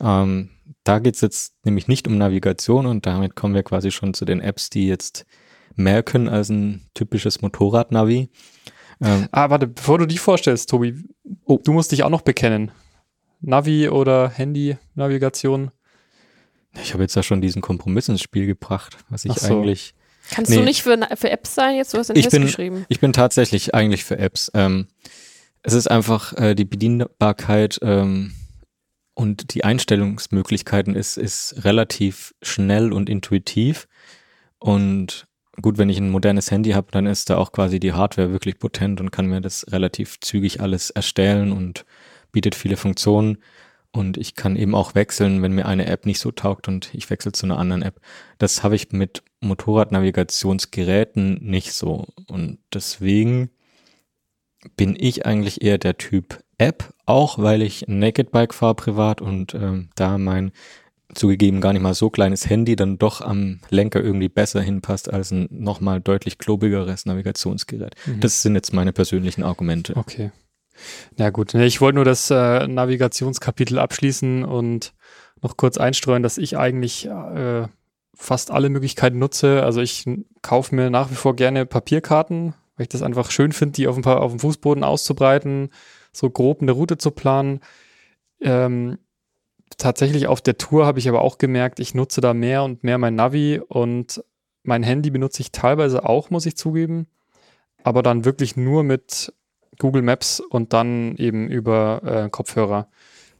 [0.00, 0.50] Ähm,
[0.84, 4.40] da geht's jetzt nämlich nicht um Navigation und damit kommen wir quasi schon zu den
[4.40, 5.26] Apps, die jetzt
[5.74, 8.30] mehr können als ein typisches Motorrad-Navi.
[9.02, 10.94] Ähm, Ah, warte, bevor du die vorstellst, Tobi,
[11.44, 12.70] oh, du musst dich auch noch bekennen.
[13.40, 15.70] Navi oder Handy-Navigation?
[16.80, 19.60] ich habe jetzt ja schon diesen Kompromiss ins Spiel gebracht, was ich so.
[19.60, 19.94] eigentlich
[20.30, 20.58] Kannst Nee.
[20.58, 21.92] du nicht für, für Apps sein jetzt?
[21.92, 22.84] Du hast Ich Test bin- geschrieben.
[22.88, 24.48] Ich bin tatsächlich eigentlich für Apps.
[24.54, 24.86] Ähm,
[25.64, 28.32] es ist einfach äh, die Bedienbarkeit ähm,
[29.14, 33.88] und die Einstellungsmöglichkeiten ist, ist relativ schnell und intuitiv.
[34.60, 35.26] Und
[35.60, 38.58] gut, wenn ich ein modernes Handy habe, dann ist da auch quasi die Hardware wirklich
[38.60, 41.84] potent und kann mir das relativ zügig alles erstellen und
[42.32, 43.38] bietet viele Funktionen.
[43.92, 47.10] Und ich kann eben auch wechseln, wenn mir eine App nicht so taugt und ich
[47.10, 48.00] wechsle zu einer anderen App.
[48.38, 52.06] Das habe ich mit Motorradnavigationsgeräten nicht so.
[52.28, 53.50] Und deswegen
[54.76, 59.54] bin ich eigentlich eher der Typ App, auch weil ich Naked Bike fahre privat und
[59.54, 60.52] ähm, da mein
[61.14, 65.32] zugegeben gar nicht mal so kleines Handy dann doch am Lenker irgendwie besser hinpasst als
[65.32, 67.94] ein nochmal deutlich klobigeres Navigationsgerät.
[68.06, 68.20] Mhm.
[68.20, 69.96] Das sind jetzt meine persönlichen Argumente.
[69.96, 70.30] Okay.
[71.16, 74.92] Ja gut, ich wollte nur das äh, Navigationskapitel abschließen und
[75.42, 77.66] noch kurz einstreuen, dass ich eigentlich äh,
[78.14, 79.62] fast alle Möglichkeiten nutze.
[79.62, 80.04] Also ich
[80.42, 83.96] kaufe mir nach wie vor gerne Papierkarten, weil ich das einfach schön finde, die auf
[83.96, 85.70] dem, auf dem Fußboden auszubreiten,
[86.12, 87.60] so grob eine Route zu planen.
[88.40, 88.98] Ähm,
[89.78, 92.98] tatsächlich auf der Tour habe ich aber auch gemerkt, ich nutze da mehr und mehr
[92.98, 94.22] mein Navi und
[94.62, 97.06] mein Handy benutze ich teilweise auch, muss ich zugeben,
[97.82, 99.32] aber dann wirklich nur mit
[99.78, 102.88] Google Maps und dann eben über äh, Kopfhörer.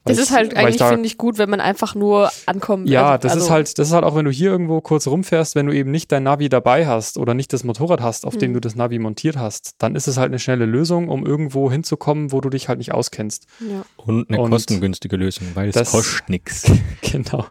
[0.03, 2.89] Das ist halt eigentlich, da, finde ich, gut, wenn man einfach nur ankommt.
[2.89, 5.05] Ja, also, das ist also halt, das ist halt auch, wenn du hier irgendwo kurz
[5.05, 8.33] rumfährst, wenn du eben nicht dein Navi dabei hast oder nicht das Motorrad hast, auf
[8.33, 8.39] hm.
[8.39, 11.71] dem du das Navi montiert hast, dann ist es halt eine schnelle Lösung, um irgendwo
[11.71, 13.45] hinzukommen, wo du dich halt nicht auskennst.
[13.59, 13.83] Ja.
[13.95, 16.71] Und eine Und kostengünstige Lösung, weil es das, kostet nichts.
[17.11, 17.45] Genau.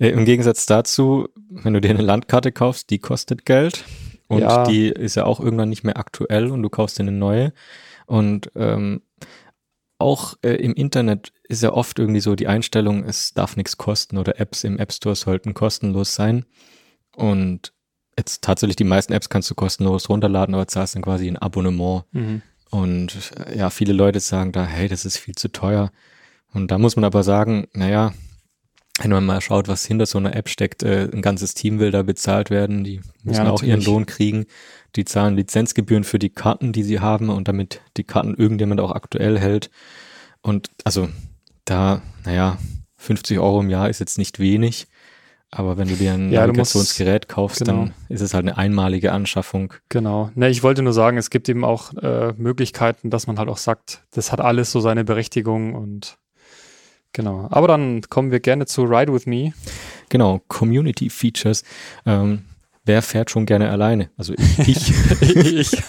[0.00, 3.84] Äh, Im Gegensatz dazu, wenn du dir eine Landkarte kaufst, die kostet Geld.
[4.28, 4.64] Und ja.
[4.64, 7.52] die ist ja auch irgendwann nicht mehr aktuell und du kaufst dir eine neue.
[8.08, 9.02] Und ähm,
[9.98, 14.16] auch äh, im Internet ist ja oft irgendwie so die Einstellung, es darf nichts kosten
[14.16, 16.46] oder Apps im App Store sollten kostenlos sein.
[17.14, 17.72] Und
[18.16, 22.04] jetzt tatsächlich die meisten Apps kannst du kostenlos runterladen, aber zahlst dann quasi ein Abonnement.
[22.12, 22.42] Mhm.
[22.70, 25.90] Und äh, ja, viele Leute sagen da, hey, das ist viel zu teuer.
[26.54, 28.14] Und da muss man aber sagen, naja,
[28.98, 31.90] wenn man mal schaut, was hinter so einer App steckt, äh, ein ganzes Team will
[31.90, 34.46] da bezahlt werden, die müssen ja, auch ihren Lohn kriegen,
[34.96, 38.92] die zahlen Lizenzgebühren für die Karten, die sie haben und damit die Karten irgendjemand auch
[38.92, 39.70] aktuell hält.
[40.42, 41.08] Und also
[41.64, 42.58] da, naja,
[42.96, 44.88] 50 Euro im Jahr ist jetzt nicht wenig,
[45.50, 47.84] aber wenn du dir ein ja, Navigationsgerät kaufst, genau.
[47.84, 49.72] dann ist es halt eine einmalige Anschaffung.
[49.88, 50.30] Genau.
[50.34, 53.56] Ne, ich wollte nur sagen, es gibt eben auch äh, Möglichkeiten, dass man halt auch
[53.56, 56.18] sagt, das hat alles so seine Berechtigung und
[57.12, 57.48] Genau.
[57.50, 59.52] Aber dann kommen wir gerne zu Ride With Me.
[60.08, 61.64] Genau, Community Features.
[62.06, 62.44] Ähm,
[62.84, 64.10] wer fährt schon gerne alleine?
[64.16, 64.34] Also
[64.66, 64.92] ich.
[65.20, 65.82] ich.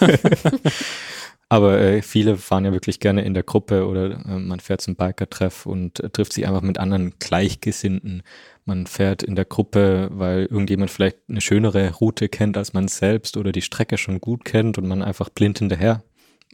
[1.52, 4.94] Aber äh, viele fahren ja wirklich gerne in der Gruppe oder äh, man fährt zum
[4.94, 8.22] Biker-Treff und äh, trifft sich einfach mit anderen Gleichgesinnten.
[8.64, 13.36] Man fährt in der Gruppe, weil irgendjemand vielleicht eine schönere Route kennt als man selbst
[13.36, 16.04] oder die Strecke schon gut kennt und man einfach blind hinterher,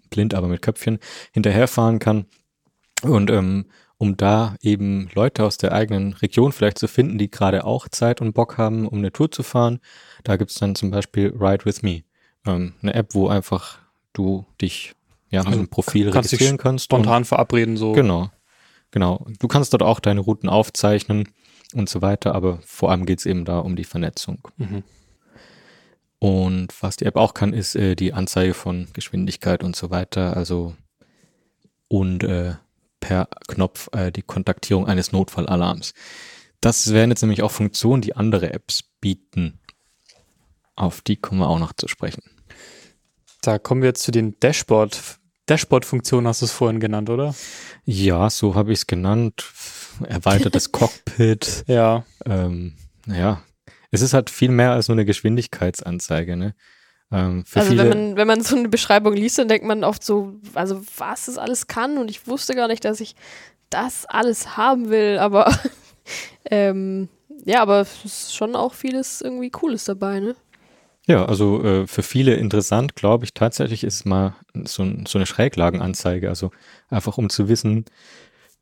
[0.08, 0.98] blind aber mit Köpfchen,
[1.32, 2.24] hinterherfahren kann.
[3.02, 3.66] Und ähm,
[3.98, 8.20] um da eben Leute aus der eigenen Region vielleicht zu finden, die gerade auch Zeit
[8.20, 9.80] und Bock haben, um eine Tour zu fahren.
[10.22, 12.02] Da gibt's dann zum Beispiel Ride With Me,
[12.46, 13.78] ähm, eine App, wo einfach
[14.12, 14.94] du dich
[15.30, 16.84] ja also mit einem Profil kannst registrieren kannst.
[16.84, 17.92] Spontan verabreden so.
[17.92, 18.30] Genau,
[18.90, 19.26] genau.
[19.38, 21.28] Du kannst dort auch deine Routen aufzeichnen
[21.74, 24.40] und so weiter, aber vor allem geht's eben da um die Vernetzung.
[24.58, 24.82] Mhm.
[26.18, 30.36] Und was die App auch kann, ist äh, die Anzeige von Geschwindigkeit und so weiter.
[30.36, 30.74] Also
[31.88, 32.54] und äh,
[33.00, 35.94] per Knopf äh, die Kontaktierung eines Notfallalarms.
[36.60, 39.60] Das wären jetzt nämlich auch Funktionen, die andere Apps bieten.
[40.74, 42.22] Auf die kommen wir auch noch zu sprechen.
[43.42, 45.18] Da kommen wir jetzt zu den Dashboard.
[45.46, 47.34] Dashboard-Funktionen hast du es vorhin genannt, oder?
[47.84, 49.44] Ja, so habe ich es genannt.
[50.04, 51.64] Erweitertes Cockpit.
[51.68, 52.04] Ja.
[52.24, 52.74] Ähm,
[53.06, 53.42] naja,
[53.92, 56.36] es ist halt viel mehr als nur eine Geschwindigkeitsanzeige.
[56.36, 56.54] Ne?
[57.12, 60.34] Ähm, also wenn man, wenn man so eine Beschreibung liest, dann denkt man oft so,
[60.54, 63.14] also was das alles kann und ich wusste gar nicht, dass ich
[63.70, 65.52] das alles haben will, aber
[66.50, 67.08] ähm,
[67.44, 70.36] ja, aber es ist schon auch vieles irgendwie Cooles dabei, ne?
[71.08, 76.28] Ja, also äh, für viele interessant, glaube ich, tatsächlich ist mal so, so eine Schräglagenanzeige,
[76.28, 76.50] also
[76.88, 77.84] einfach um zu wissen,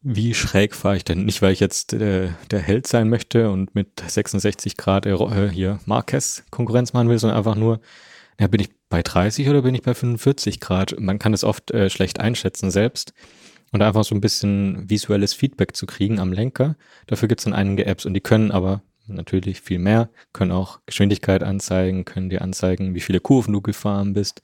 [0.02, 1.24] wie schräg fahre ich denn?
[1.24, 5.80] Nicht, weil ich jetzt äh, der Held sein möchte und mit 66 Grad äh, hier
[5.86, 7.80] Marquez Konkurrenz machen will, sondern einfach nur,
[8.40, 10.98] ja, bin ich bei 30 oder bin ich bei 45 Grad?
[10.98, 13.12] Man kann es oft äh, schlecht einschätzen selbst.
[13.72, 16.76] Und einfach so ein bisschen visuelles Feedback zu kriegen am Lenker.
[17.08, 20.80] Dafür gibt es dann einige Apps und die können aber natürlich viel mehr, können auch
[20.86, 24.42] Geschwindigkeit anzeigen, können dir anzeigen, wie viele Kurven du gefahren bist,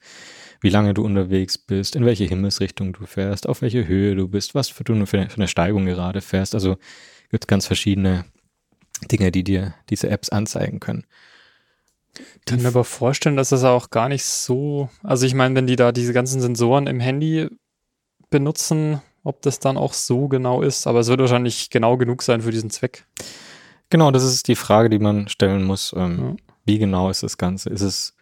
[0.59, 4.53] wie lange du unterwegs bist, in welche Himmelsrichtung du fährst, auf welche Höhe du bist,
[4.53, 6.53] was für du für eine, für eine Steigung gerade fährst.
[6.53, 6.77] Also
[7.29, 8.25] gibt es ganz verschiedene
[9.09, 11.05] Dinge, die dir diese Apps anzeigen können.
[12.41, 15.67] Ich kann mir aber vorstellen, dass das auch gar nicht so, also ich meine, wenn
[15.67, 17.47] die da diese ganzen Sensoren im Handy
[18.29, 22.41] benutzen, ob das dann auch so genau ist, aber es wird wahrscheinlich genau genug sein
[22.41, 23.05] für diesen Zweck.
[23.89, 25.93] Genau, das ist die Frage, die man stellen muss.
[25.95, 26.35] Ähm, Ja.
[26.65, 27.69] Wie genau ist das Ganze?
[27.69, 28.13] Ist es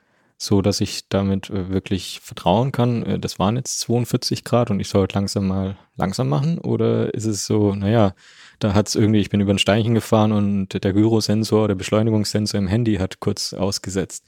[0.42, 3.04] so, dass ich damit äh, wirklich vertrauen kann?
[3.04, 6.58] Äh, das waren jetzt 42 Grad und ich sollte langsam mal langsam machen?
[6.58, 8.14] Oder ist es so, naja,
[8.60, 12.58] da hat es irgendwie, ich bin über ein Steinchen gefahren und der Gyrosensor, der Beschleunigungssensor
[12.58, 14.26] im Handy hat kurz ausgesetzt.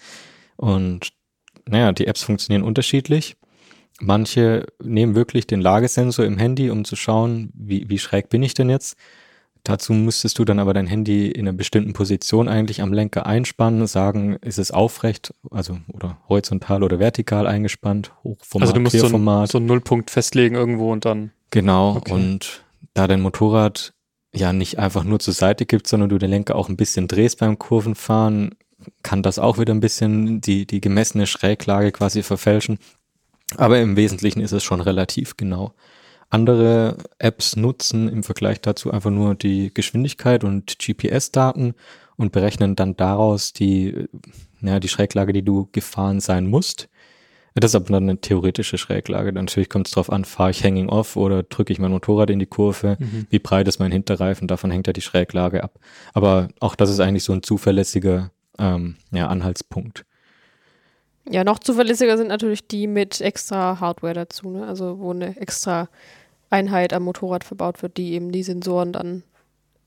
[0.57, 1.13] Und
[1.65, 3.37] naja, die Apps funktionieren unterschiedlich.
[4.01, 8.53] Manche nehmen wirklich den Lagesensor im Handy, um zu schauen, wie, wie schräg bin ich
[8.53, 8.97] denn jetzt.
[9.63, 13.85] Dazu müsstest du dann aber dein Handy in einer bestimmten Position eigentlich am Lenker einspannen,
[13.85, 19.05] sagen, ist es aufrecht, also oder horizontal oder vertikal eingespannt, Hochformat, also du musst so,
[19.05, 19.51] ein, Querformat.
[19.51, 21.31] so einen Nullpunkt festlegen irgendwo und dann.
[21.51, 22.13] Genau, Okay.
[22.13, 22.63] und
[22.95, 23.93] da dein Motorrad
[24.33, 27.39] ja nicht einfach nur zur Seite gibt, sondern du den Lenker auch ein bisschen drehst
[27.39, 28.55] beim Kurvenfahren,
[29.03, 32.79] kann das auch wieder ein bisschen die, die gemessene Schräglage quasi verfälschen.
[33.57, 35.73] Aber im Wesentlichen ist es schon relativ genau.
[36.31, 41.75] Andere Apps nutzen im Vergleich dazu einfach nur die Geschwindigkeit und GPS-Daten
[42.15, 44.07] und berechnen dann daraus die,
[44.61, 46.87] ja, die Schräglage, die du gefahren sein musst.
[47.53, 49.33] Das ist aber dann eine theoretische Schräglage.
[49.33, 52.39] Natürlich kommt es drauf an, fahre ich hanging off oder drücke ich mein Motorrad in
[52.39, 52.97] die Kurve,
[53.29, 55.79] wie breit ist mein Hinterreifen, davon hängt ja die Schräglage ab.
[56.13, 60.05] Aber auch das ist eigentlich so ein zuverlässiger ähm, ja, Anhaltspunkt.
[61.29, 64.65] Ja, noch zuverlässiger sind natürlich die mit extra Hardware dazu, ne?
[64.65, 65.89] Also wo eine extra
[66.51, 69.23] Einheit am Motorrad verbaut wird, die eben die Sensoren dann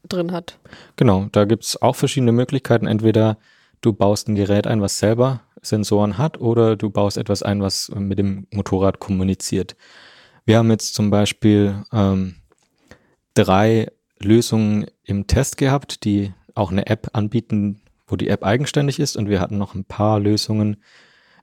[0.09, 0.59] drin hat.
[0.97, 2.87] Genau, da gibt's auch verschiedene Möglichkeiten.
[2.87, 3.39] Entweder
[3.81, 7.91] du baust ein Gerät ein, was selber Sensoren hat, oder du baust etwas ein, was
[7.95, 9.77] mit dem Motorrad kommuniziert.
[10.45, 12.37] Wir haben jetzt zum Beispiel ähm,
[13.35, 13.89] drei
[14.19, 19.29] Lösungen im Test gehabt, die auch eine App anbieten, wo die App eigenständig ist, und
[19.29, 20.77] wir hatten noch ein paar Lösungen,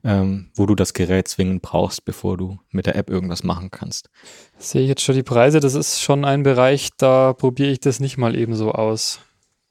[0.04, 4.10] ähm, wo du das Gerät zwingend brauchst, bevor du mit der App irgendwas machen kannst.
[4.58, 8.00] Sehe ich jetzt schon die Preise, das ist schon ein Bereich, da probiere ich das
[8.00, 9.20] nicht mal eben so aus.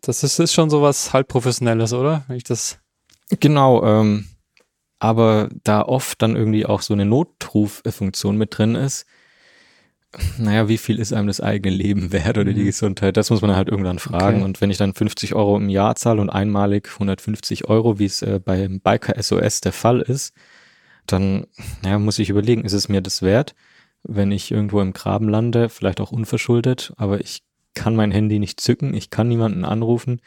[0.02, 2.24] Das ist, ist schon sowas halb professionelles, oder?
[2.28, 2.80] Wenn ich das.
[3.40, 4.28] Genau, ähm,
[5.00, 9.06] aber da oft dann irgendwie auch so eine Notruffunktion mit drin ist,
[10.38, 12.66] naja, wie viel ist einem das eigene Leben wert oder die Mhm.
[12.66, 13.16] Gesundheit?
[13.18, 14.38] Das muss man halt irgendwann fragen.
[14.38, 14.46] Okay.
[14.46, 18.22] Und wenn ich dann 50 Euro im Jahr zahle und einmalig 150 Euro, wie es
[18.22, 20.34] äh, beim Biker SOS der Fall ist,
[21.08, 21.48] dann
[21.82, 23.56] naja, muss ich überlegen, ist es mir das wert,
[24.04, 27.44] wenn ich irgendwo im Graben lande, vielleicht auch unverschuldet, aber ich
[27.74, 30.22] kann mein Handy nicht zücken, ich kann niemanden anrufen,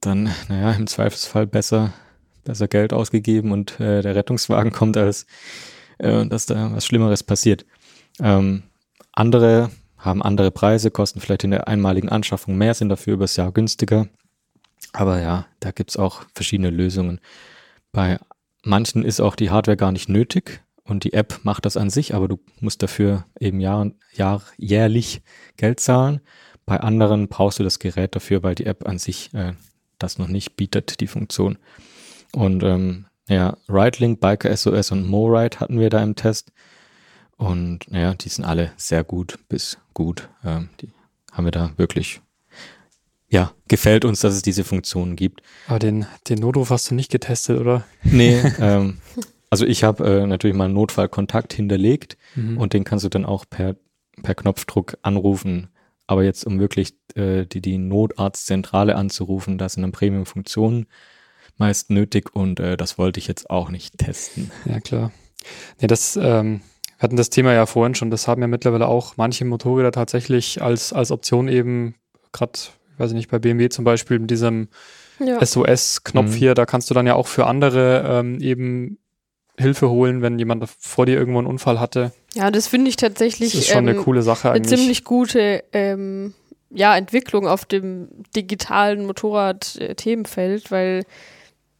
[0.00, 1.92] dann, naja, im Zweifelsfall besser,
[2.44, 5.26] besser Geld ausgegeben und äh, der Rettungswagen kommt, als
[5.98, 7.64] äh, dass da was Schlimmeres passiert.
[8.20, 8.64] Ähm,
[9.12, 13.52] andere haben andere Preise, kosten vielleicht in der einmaligen Anschaffung mehr, sind dafür übers Jahr
[13.52, 14.08] günstiger.
[14.92, 17.20] Aber ja, da gibt's auch verschiedene Lösungen.
[17.92, 18.18] Bei
[18.64, 22.14] manchen ist auch die Hardware gar nicht nötig und die App macht das an sich,
[22.14, 25.22] aber du musst dafür eben Jahr, Jahr, jährlich
[25.56, 26.20] Geld zahlen.
[26.66, 29.52] Bei anderen brauchst du das Gerät dafür, weil die App an sich äh,
[29.98, 31.58] das noch nicht bietet, die Funktion.
[32.32, 36.52] Und ähm, ja, RideLink, Biker SOS und MoRide hatten wir da im Test.
[37.42, 40.28] Und naja, die sind alle sehr gut bis gut.
[40.44, 40.88] Ähm, die
[41.32, 42.20] haben wir da wirklich,
[43.28, 45.42] ja, gefällt uns, dass es diese Funktionen gibt.
[45.66, 47.84] Aber den, den Notruf hast du nicht getestet, oder?
[48.04, 48.98] Nee, ähm,
[49.50, 52.56] also ich habe äh, natürlich mal einen Notfallkontakt hinterlegt Mhm.
[52.56, 53.76] und den kannst du dann auch per,
[54.22, 55.68] per Knopfdruck anrufen.
[56.06, 60.86] Aber jetzt, um wirklich äh, die, die Notarztzentrale anzurufen, da sind dann Premium-Funktionen
[61.58, 64.50] meist nötig und äh, das wollte ich jetzt auch nicht testen.
[64.64, 65.12] Ja, klar.
[65.80, 66.60] Nee, das, ähm,
[67.02, 70.62] wir hatten das Thema ja vorhin schon, das haben ja mittlerweile auch manche Motorräder tatsächlich
[70.62, 71.96] als, als Option eben,
[72.32, 74.68] gerade, ich weiß nicht, bei BMW zum Beispiel mit diesem
[75.18, 75.44] Ja.
[75.44, 76.34] SOS-Knopf Mhm.
[76.34, 78.98] hier, da kannst du dann ja auch für andere ähm, eben
[79.58, 82.12] Hilfe holen, wenn jemand vor dir irgendwo einen Unfall hatte.
[82.34, 84.78] Ja, das finde ich tatsächlich Das ist schon ähm, eine coole Sache eine eigentlich.
[84.78, 86.34] ziemlich gute ähm,
[86.70, 91.04] ja, Entwicklung auf dem digitalen Motorrad-Themenfeld, weil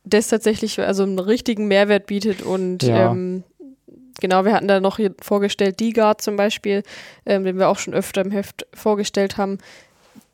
[0.05, 3.13] das tatsächlich also einen richtigen Mehrwert bietet und Ja.
[3.13, 3.45] ähm,
[4.21, 6.83] genau, wir hatten da noch vorgestellt, D-Guard zum Beispiel,
[7.27, 9.59] ähm, den wir auch schon öfter im Heft vorgestellt haben,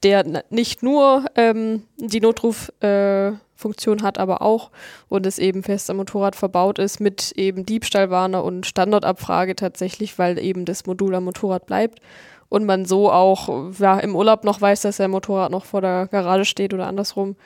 [0.03, 4.71] der nicht nur ähm, die Notruffunktion äh, hat, aber auch
[5.09, 10.39] und es eben fest am Motorrad verbaut ist mit eben Diebstahlwarner und Standortabfrage tatsächlich, weil
[10.39, 12.01] eben das Modul am Motorrad bleibt
[12.49, 16.07] und man so auch ja, im Urlaub noch weiß, dass der Motorrad noch vor der
[16.07, 17.37] Garage steht oder andersrum.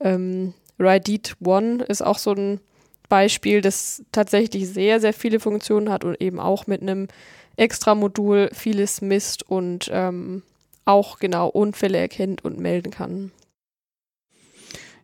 [0.00, 2.60] Ähm, Ride One ist auch so ein
[3.10, 7.08] Beispiel, das tatsächlich sehr, sehr viele Funktionen hat und eben auch mit einem
[7.56, 10.42] Extra-Modul vieles misst und ähm,
[10.86, 13.32] auch genau Unfälle erkennt und melden kann.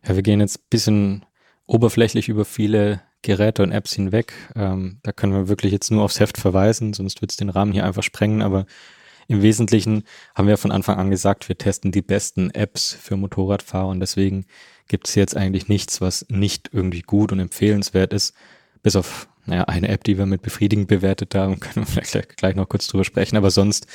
[0.07, 1.25] Ja, wir gehen jetzt ein bisschen
[1.67, 4.33] oberflächlich über viele Geräte und Apps hinweg.
[4.55, 7.73] Ähm, da können wir wirklich jetzt nur aufs Heft verweisen, sonst wird es den Rahmen
[7.73, 8.41] hier einfach sprengen.
[8.41, 8.65] Aber
[9.27, 10.03] im Wesentlichen
[10.33, 14.45] haben wir von Anfang an gesagt, wir testen die besten Apps für Motorradfahrer und deswegen
[14.87, 18.33] gibt es jetzt eigentlich nichts, was nicht irgendwie gut und empfehlenswert ist,
[18.83, 22.55] bis auf naja, eine App, die wir mit befriedigend bewertet haben, können wir vielleicht gleich
[22.55, 23.87] noch kurz drüber sprechen, aber sonst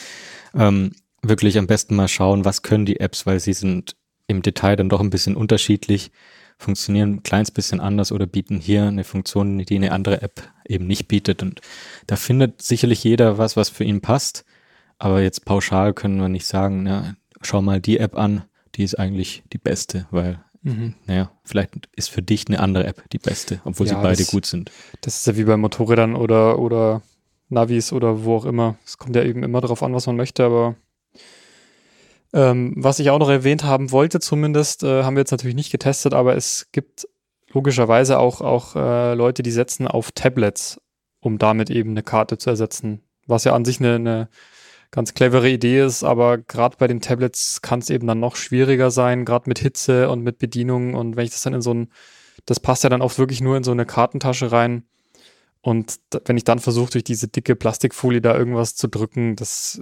[0.54, 4.76] ähm, wirklich am besten mal schauen, was können die Apps, weil sie sind im Detail
[4.76, 6.10] dann doch ein bisschen unterschiedlich,
[6.58, 10.86] funktionieren ein kleines bisschen anders oder bieten hier eine Funktion, die eine andere App eben
[10.86, 11.42] nicht bietet.
[11.42, 11.60] Und
[12.06, 14.44] da findet sicherlich jeder was, was für ihn passt.
[14.98, 18.44] Aber jetzt pauschal können wir nicht sagen, na, schau mal die App an,
[18.76, 20.94] die ist eigentlich die beste, weil Mhm.
[21.06, 24.30] Naja, vielleicht ist für dich eine andere App die beste, obwohl ja, sie beide das,
[24.30, 24.70] gut sind.
[25.00, 27.02] Das ist ja wie bei Motorrädern oder, oder
[27.48, 28.76] Navis oder wo auch immer.
[28.84, 30.76] Es kommt ja eben immer darauf an, was man möchte, aber
[32.32, 35.70] ähm, was ich auch noch erwähnt haben wollte, zumindest, äh, haben wir jetzt natürlich nicht
[35.70, 37.06] getestet, aber es gibt
[37.52, 40.80] logischerweise auch, auch äh, Leute, die setzen auf Tablets,
[41.20, 43.02] um damit eben eine Karte zu ersetzen.
[43.26, 44.28] Was ja an sich eine, eine
[44.92, 48.90] ganz clevere Idee ist, aber gerade bei den Tablets kann es eben dann noch schwieriger
[48.90, 51.88] sein, gerade mit Hitze und mit Bedienung und wenn ich das dann in so ein,
[52.46, 54.84] das passt ja dann oft wirklich nur in so eine Kartentasche rein
[55.62, 59.80] und wenn ich dann versuche, durch diese dicke Plastikfolie da irgendwas zu drücken, das,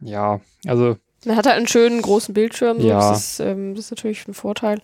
[0.00, 2.98] ja, also man hat halt einen schönen großen Bildschirm, ja.
[2.98, 4.80] das, ist, ähm, das ist natürlich ein Vorteil.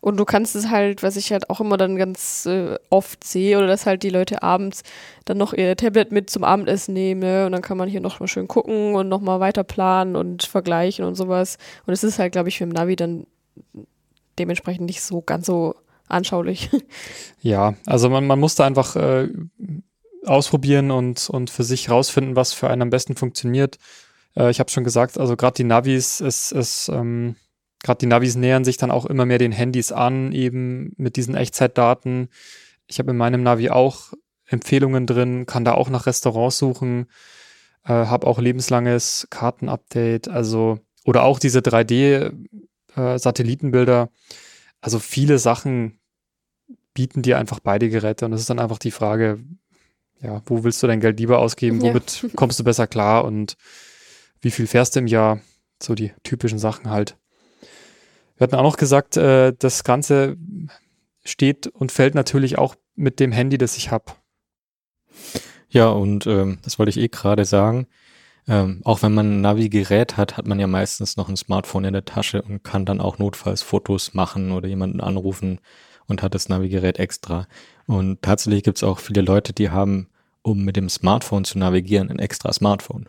[0.00, 3.58] Und du kannst es halt, was ich halt auch immer dann ganz äh, oft sehe,
[3.58, 4.82] oder dass halt die Leute abends
[5.26, 7.46] dann noch ihr Tablet mit zum Abendessen nehmen, ne?
[7.46, 10.42] Und dann kann man hier noch mal schön gucken und noch mal weiter planen und
[10.42, 11.58] vergleichen und sowas.
[11.86, 13.26] Und es ist halt, glaube ich, für den Navi dann
[14.38, 15.74] dementsprechend nicht so ganz so
[16.08, 16.70] anschaulich.
[17.42, 19.28] Ja, also man, man muss da einfach äh,
[20.26, 23.78] ausprobieren und, und für sich rausfinden, was für einen am besten funktioniert.
[24.36, 27.36] Äh, ich habe schon gesagt, also gerade die Navis ist, ist ähm,
[27.82, 31.34] gerade die Navis nähern sich dann auch immer mehr den Handys an, eben mit diesen
[31.34, 32.28] Echtzeitdaten.
[32.86, 34.12] Ich habe in meinem Navi auch
[34.46, 37.06] Empfehlungen drin, kann da auch nach Restaurants suchen,
[37.84, 44.02] äh, habe auch lebenslanges Kartenupdate, also oder auch diese 3D-Satellitenbilder.
[44.02, 44.08] Äh,
[44.80, 46.00] also viele Sachen
[46.94, 49.38] bieten dir einfach beide Geräte und es ist dann einfach die Frage,
[50.20, 52.28] ja, wo willst du dein Geld lieber ausgeben, womit ja.
[52.34, 53.56] kommst du besser klar und
[54.40, 55.40] wie viel fährst du im Jahr?
[55.82, 57.16] So die typischen Sachen halt.
[58.40, 60.38] Wir hatten auch noch gesagt, äh, das Ganze
[61.26, 64.12] steht und fällt natürlich auch mit dem Handy, das ich habe.
[65.68, 67.86] Ja, und ähm, das wollte ich eh gerade sagen.
[68.48, 71.92] Ähm, auch wenn man ein Navi-Gerät hat, hat man ja meistens noch ein Smartphone in
[71.92, 75.60] der Tasche und kann dann auch notfalls Fotos machen oder jemanden anrufen
[76.06, 77.46] und hat das Navigerät extra.
[77.84, 80.08] Und tatsächlich gibt es auch viele Leute, die haben
[80.42, 83.08] um mit dem Smartphone zu navigieren, ein extra Smartphone.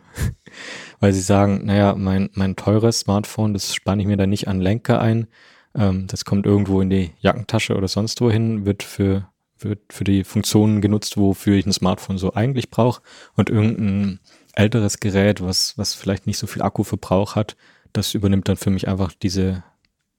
[1.00, 4.60] Weil sie sagen, naja, mein, mein teures Smartphone, das spanne ich mir da nicht an
[4.60, 5.28] Lenker ein.
[5.74, 9.28] Ähm, das kommt irgendwo in die Jackentasche oder sonst wohin, wird für,
[9.58, 13.00] wird für die Funktionen genutzt, wofür ich ein Smartphone so eigentlich brauche.
[13.34, 14.20] Und irgendein
[14.54, 17.56] älteres Gerät, was, was vielleicht nicht so viel Akkuverbrauch hat,
[17.92, 19.64] das übernimmt dann für mich einfach diese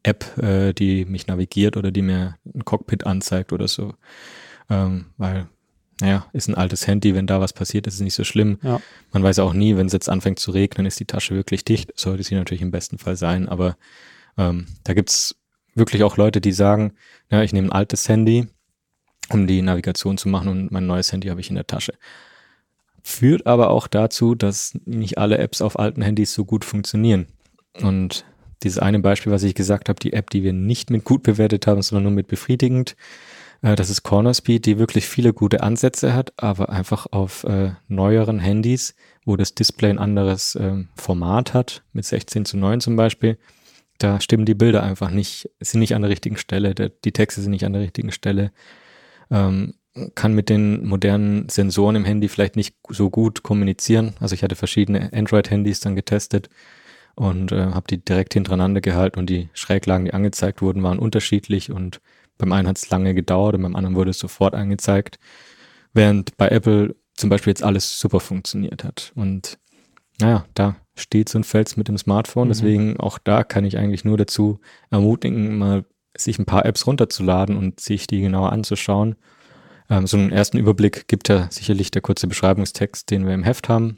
[0.01, 3.93] App, äh, die mich navigiert oder die mir ein Cockpit anzeigt oder so.
[4.69, 5.47] Ähm, weil
[6.03, 8.57] naja, ist ein altes Handy, wenn da was passiert, ist es nicht so schlimm.
[8.61, 8.81] Ja.
[9.13, 11.93] Man weiß auch nie, wenn es jetzt anfängt zu regnen, ist die Tasche wirklich dicht.
[11.95, 13.77] Sollte sie natürlich im besten Fall sein, aber
[14.37, 15.37] ähm, da gibt's
[15.75, 16.91] wirklich auch Leute, die sagen,
[17.31, 18.47] ja, ich nehme ein altes Handy,
[19.29, 21.93] um die Navigation zu machen und mein neues Handy habe ich in der Tasche.
[23.01, 27.27] Führt aber auch dazu, dass nicht alle Apps auf alten Handys so gut funktionieren.
[27.81, 28.25] Und
[28.61, 31.65] dieses eine Beispiel, was ich gesagt habe, die App, die wir nicht mit gut bewertet
[31.65, 32.97] haben, sondern nur mit befriedigend,
[33.63, 38.39] äh, das ist Cornerspeed, die wirklich viele gute Ansätze hat, aber einfach auf äh, neueren
[38.39, 38.95] Handys,
[39.25, 43.39] wo das Display ein anderes ähm, Format hat, mit 16 zu 9 zum Beispiel,
[43.97, 47.41] da stimmen die Bilder einfach nicht, sind nicht an der richtigen Stelle, der, die Texte
[47.41, 48.51] sind nicht an der richtigen Stelle.
[49.31, 49.75] Ähm,
[50.15, 54.13] kann mit den modernen Sensoren im Handy vielleicht nicht so gut kommunizieren.
[54.19, 56.49] Also ich hatte verschiedene Android-Handys dann getestet
[57.15, 61.71] und äh, habe die direkt hintereinander gehalten und die Schräglagen, die angezeigt wurden, waren unterschiedlich
[61.71, 62.01] und
[62.37, 65.19] beim einen hat es lange gedauert und beim anderen wurde es sofort angezeigt,
[65.93, 69.11] während bei Apple zum Beispiel jetzt alles super funktioniert hat.
[69.15, 69.59] Und
[70.19, 72.47] naja, da steht so ein Fels mit dem Smartphone.
[72.47, 72.51] Mhm.
[72.51, 74.59] Deswegen auch da kann ich eigentlich nur dazu
[74.89, 79.15] ermutigen, mal sich ein paar Apps runterzuladen und sich die genauer anzuschauen.
[79.89, 83.69] Ähm, so einen ersten Überblick gibt ja sicherlich der kurze Beschreibungstext, den wir im Heft
[83.69, 83.97] haben.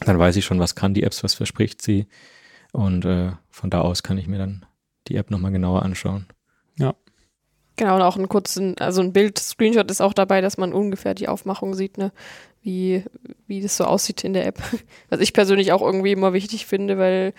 [0.00, 2.06] Dann weiß ich schon, was kann die Apps, was verspricht sie.
[2.72, 4.64] Und äh, von da aus kann ich mir dann
[5.08, 6.26] die App nochmal genauer anschauen.
[6.78, 6.94] Ja.
[7.76, 11.14] Genau, und auch ein kurzen, also ein Bild, Screenshot ist auch dabei, dass man ungefähr
[11.14, 12.12] die Aufmachung sieht, ne?
[12.62, 13.02] Wie,
[13.48, 14.62] wie das so aussieht in der App.
[15.10, 17.32] Was ich persönlich auch irgendwie immer wichtig finde, weil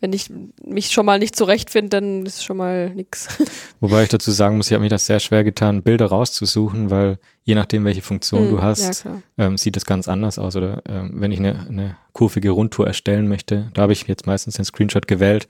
[0.00, 0.30] wenn ich
[0.64, 3.28] mich schon mal nicht zurechtfinde, dann ist schon mal nix.
[3.80, 7.18] Wobei ich dazu sagen muss, ich habe mir das sehr schwer getan, Bilder rauszusuchen, weil
[7.44, 9.22] je nachdem, welche Funktion Hm, du ja, hast, klar.
[9.38, 10.56] ähm, sieht das ganz anders aus.
[10.56, 14.54] Oder ähm, wenn ich eine, eine kurvige Rundtour erstellen möchte, da habe ich jetzt meistens
[14.54, 15.46] den Screenshot gewählt.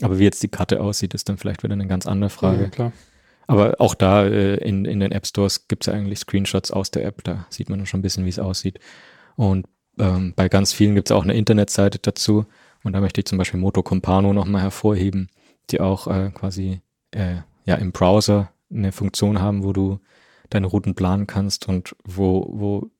[0.00, 2.64] Aber wie jetzt die Karte aussieht, ist dann vielleicht wieder eine ganz andere Frage.
[2.64, 2.92] Ja, klar.
[3.48, 6.90] Aber auch da äh, in, in den App Stores gibt es ja eigentlich Screenshots aus
[6.92, 7.24] der App.
[7.24, 8.78] Da sieht man schon ein bisschen, wie es aussieht.
[9.36, 9.66] Und
[9.98, 12.46] ähm, bei ganz vielen gibt es auch eine Internetseite dazu.
[12.84, 15.28] Und da möchte ich zum Beispiel Moto Compano nochmal hervorheben,
[15.70, 19.98] die auch äh, quasi äh, ja im Browser eine Funktion haben, wo du
[20.50, 22.90] deine Routen planen kannst und wo, wo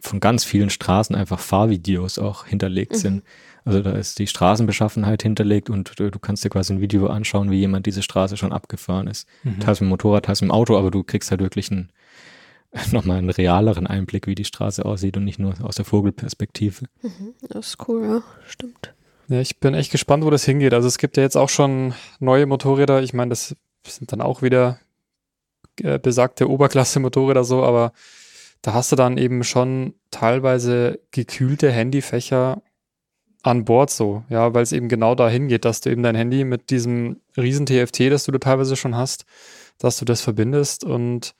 [0.00, 2.96] von ganz vielen Straßen einfach Fahrvideos auch hinterlegt Mhm.
[2.96, 3.22] sind.
[3.66, 7.50] Also da ist die Straßenbeschaffenheit hinterlegt und du, du kannst dir quasi ein Video anschauen,
[7.50, 9.28] wie jemand diese Straße schon abgefahren ist.
[9.42, 9.58] Mhm.
[9.58, 11.90] Teils mit dem Motorrad, teils mit dem Auto, aber du kriegst halt wirklich einen,
[12.92, 16.84] nochmal einen realeren Einblick, wie die Straße aussieht und nicht nur aus der Vogelperspektive.
[17.48, 18.94] Das ist cool, ja, stimmt.
[19.26, 20.72] Ja, ich bin echt gespannt, wo das hingeht.
[20.72, 23.02] Also es gibt ja jetzt auch schon neue Motorräder.
[23.02, 24.78] Ich meine, das sind dann auch wieder
[25.82, 27.92] äh, besagte Oberklasse-Motorräder so, aber
[28.62, 32.62] da hast du dann eben schon teilweise gekühlte Handyfächer
[33.46, 36.44] an Bord so, ja, weil es eben genau dahin geht, dass du eben dein Handy
[36.44, 39.24] mit diesem riesen TFT, das du da teilweise schon hast,
[39.78, 41.34] dass du das verbindest und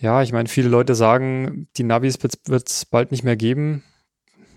[0.00, 3.82] ja, ich meine, viele Leute sagen, die Navis wird es bald nicht mehr geben.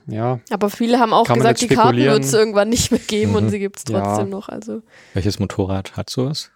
[0.08, 3.46] Ja, Aber viele haben auch gesagt, die Karten wird es irgendwann nicht mehr geben und
[3.46, 3.50] Mhm.
[3.50, 4.02] sie gibt es Ja.
[4.02, 4.50] trotzdem noch.
[4.50, 4.82] Also
[5.14, 6.52] Welches Motorrad hat sowas?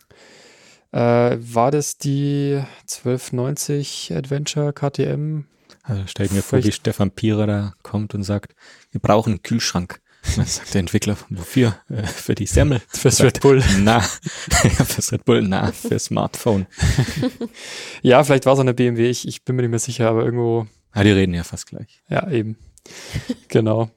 [0.91, 5.45] Äh, war das die 1290 Adventure KTM?
[5.87, 8.55] Also stell mir vor, wie Stefan Pierer da kommt und sagt,
[8.91, 10.01] wir brauchen einen Kühlschrank.
[10.27, 11.75] Und Dann sagt der Entwickler, wofür?
[11.89, 12.81] Äh, für die Semmel.
[12.87, 13.63] Fürs Red Bull.
[13.79, 13.99] Na,
[14.49, 16.65] fürs Red Bull, na, fürs Smartphone.
[18.01, 20.67] Ja, vielleicht war es eine BMW, ich, ich bin mir nicht mehr sicher, aber irgendwo,
[20.91, 22.01] Ah, die reden ja fast gleich.
[22.09, 22.57] ja, eben.
[23.47, 23.89] genau.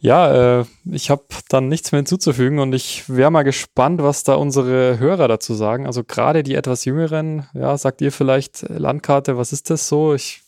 [0.00, 4.34] Ja, äh, ich habe dann nichts mehr hinzuzufügen und ich wäre mal gespannt, was da
[4.34, 5.86] unsere Hörer dazu sagen.
[5.86, 10.14] Also gerade die etwas jüngeren, ja, sagt ihr vielleicht äh, Landkarte, was ist das so?
[10.14, 10.42] Ich,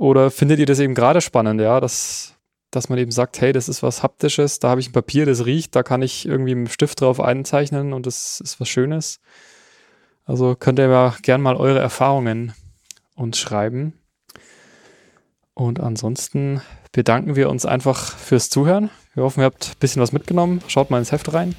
[0.00, 2.34] oder findet ihr das eben gerade spannend, ja, dass,
[2.70, 5.44] dass man eben sagt, hey, das ist was Haptisches, da habe ich ein Papier, das
[5.44, 9.20] riecht, da kann ich irgendwie mit dem Stift drauf einzeichnen und das ist was Schönes.
[10.24, 12.54] Also könnt ihr ja gern mal eure Erfahrungen
[13.14, 13.92] uns schreiben.
[15.52, 18.88] Und ansonsten bedanken wir uns einfach fürs Zuhören.
[19.12, 20.62] Wir hoffen, ihr habt ein bisschen was mitgenommen.
[20.66, 21.54] Schaut mal ins Heft rein.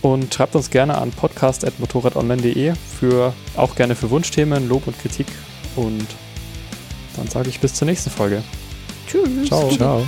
[0.00, 5.26] Und schreibt uns gerne an podcast.motorradonline.de für auch gerne für Wunschthemen, Lob und Kritik.
[5.76, 6.06] Und
[7.16, 8.42] dann sage ich bis zur nächsten Folge.
[9.06, 9.48] tschüss.
[9.48, 9.70] Ciao.
[9.70, 10.06] Ciao.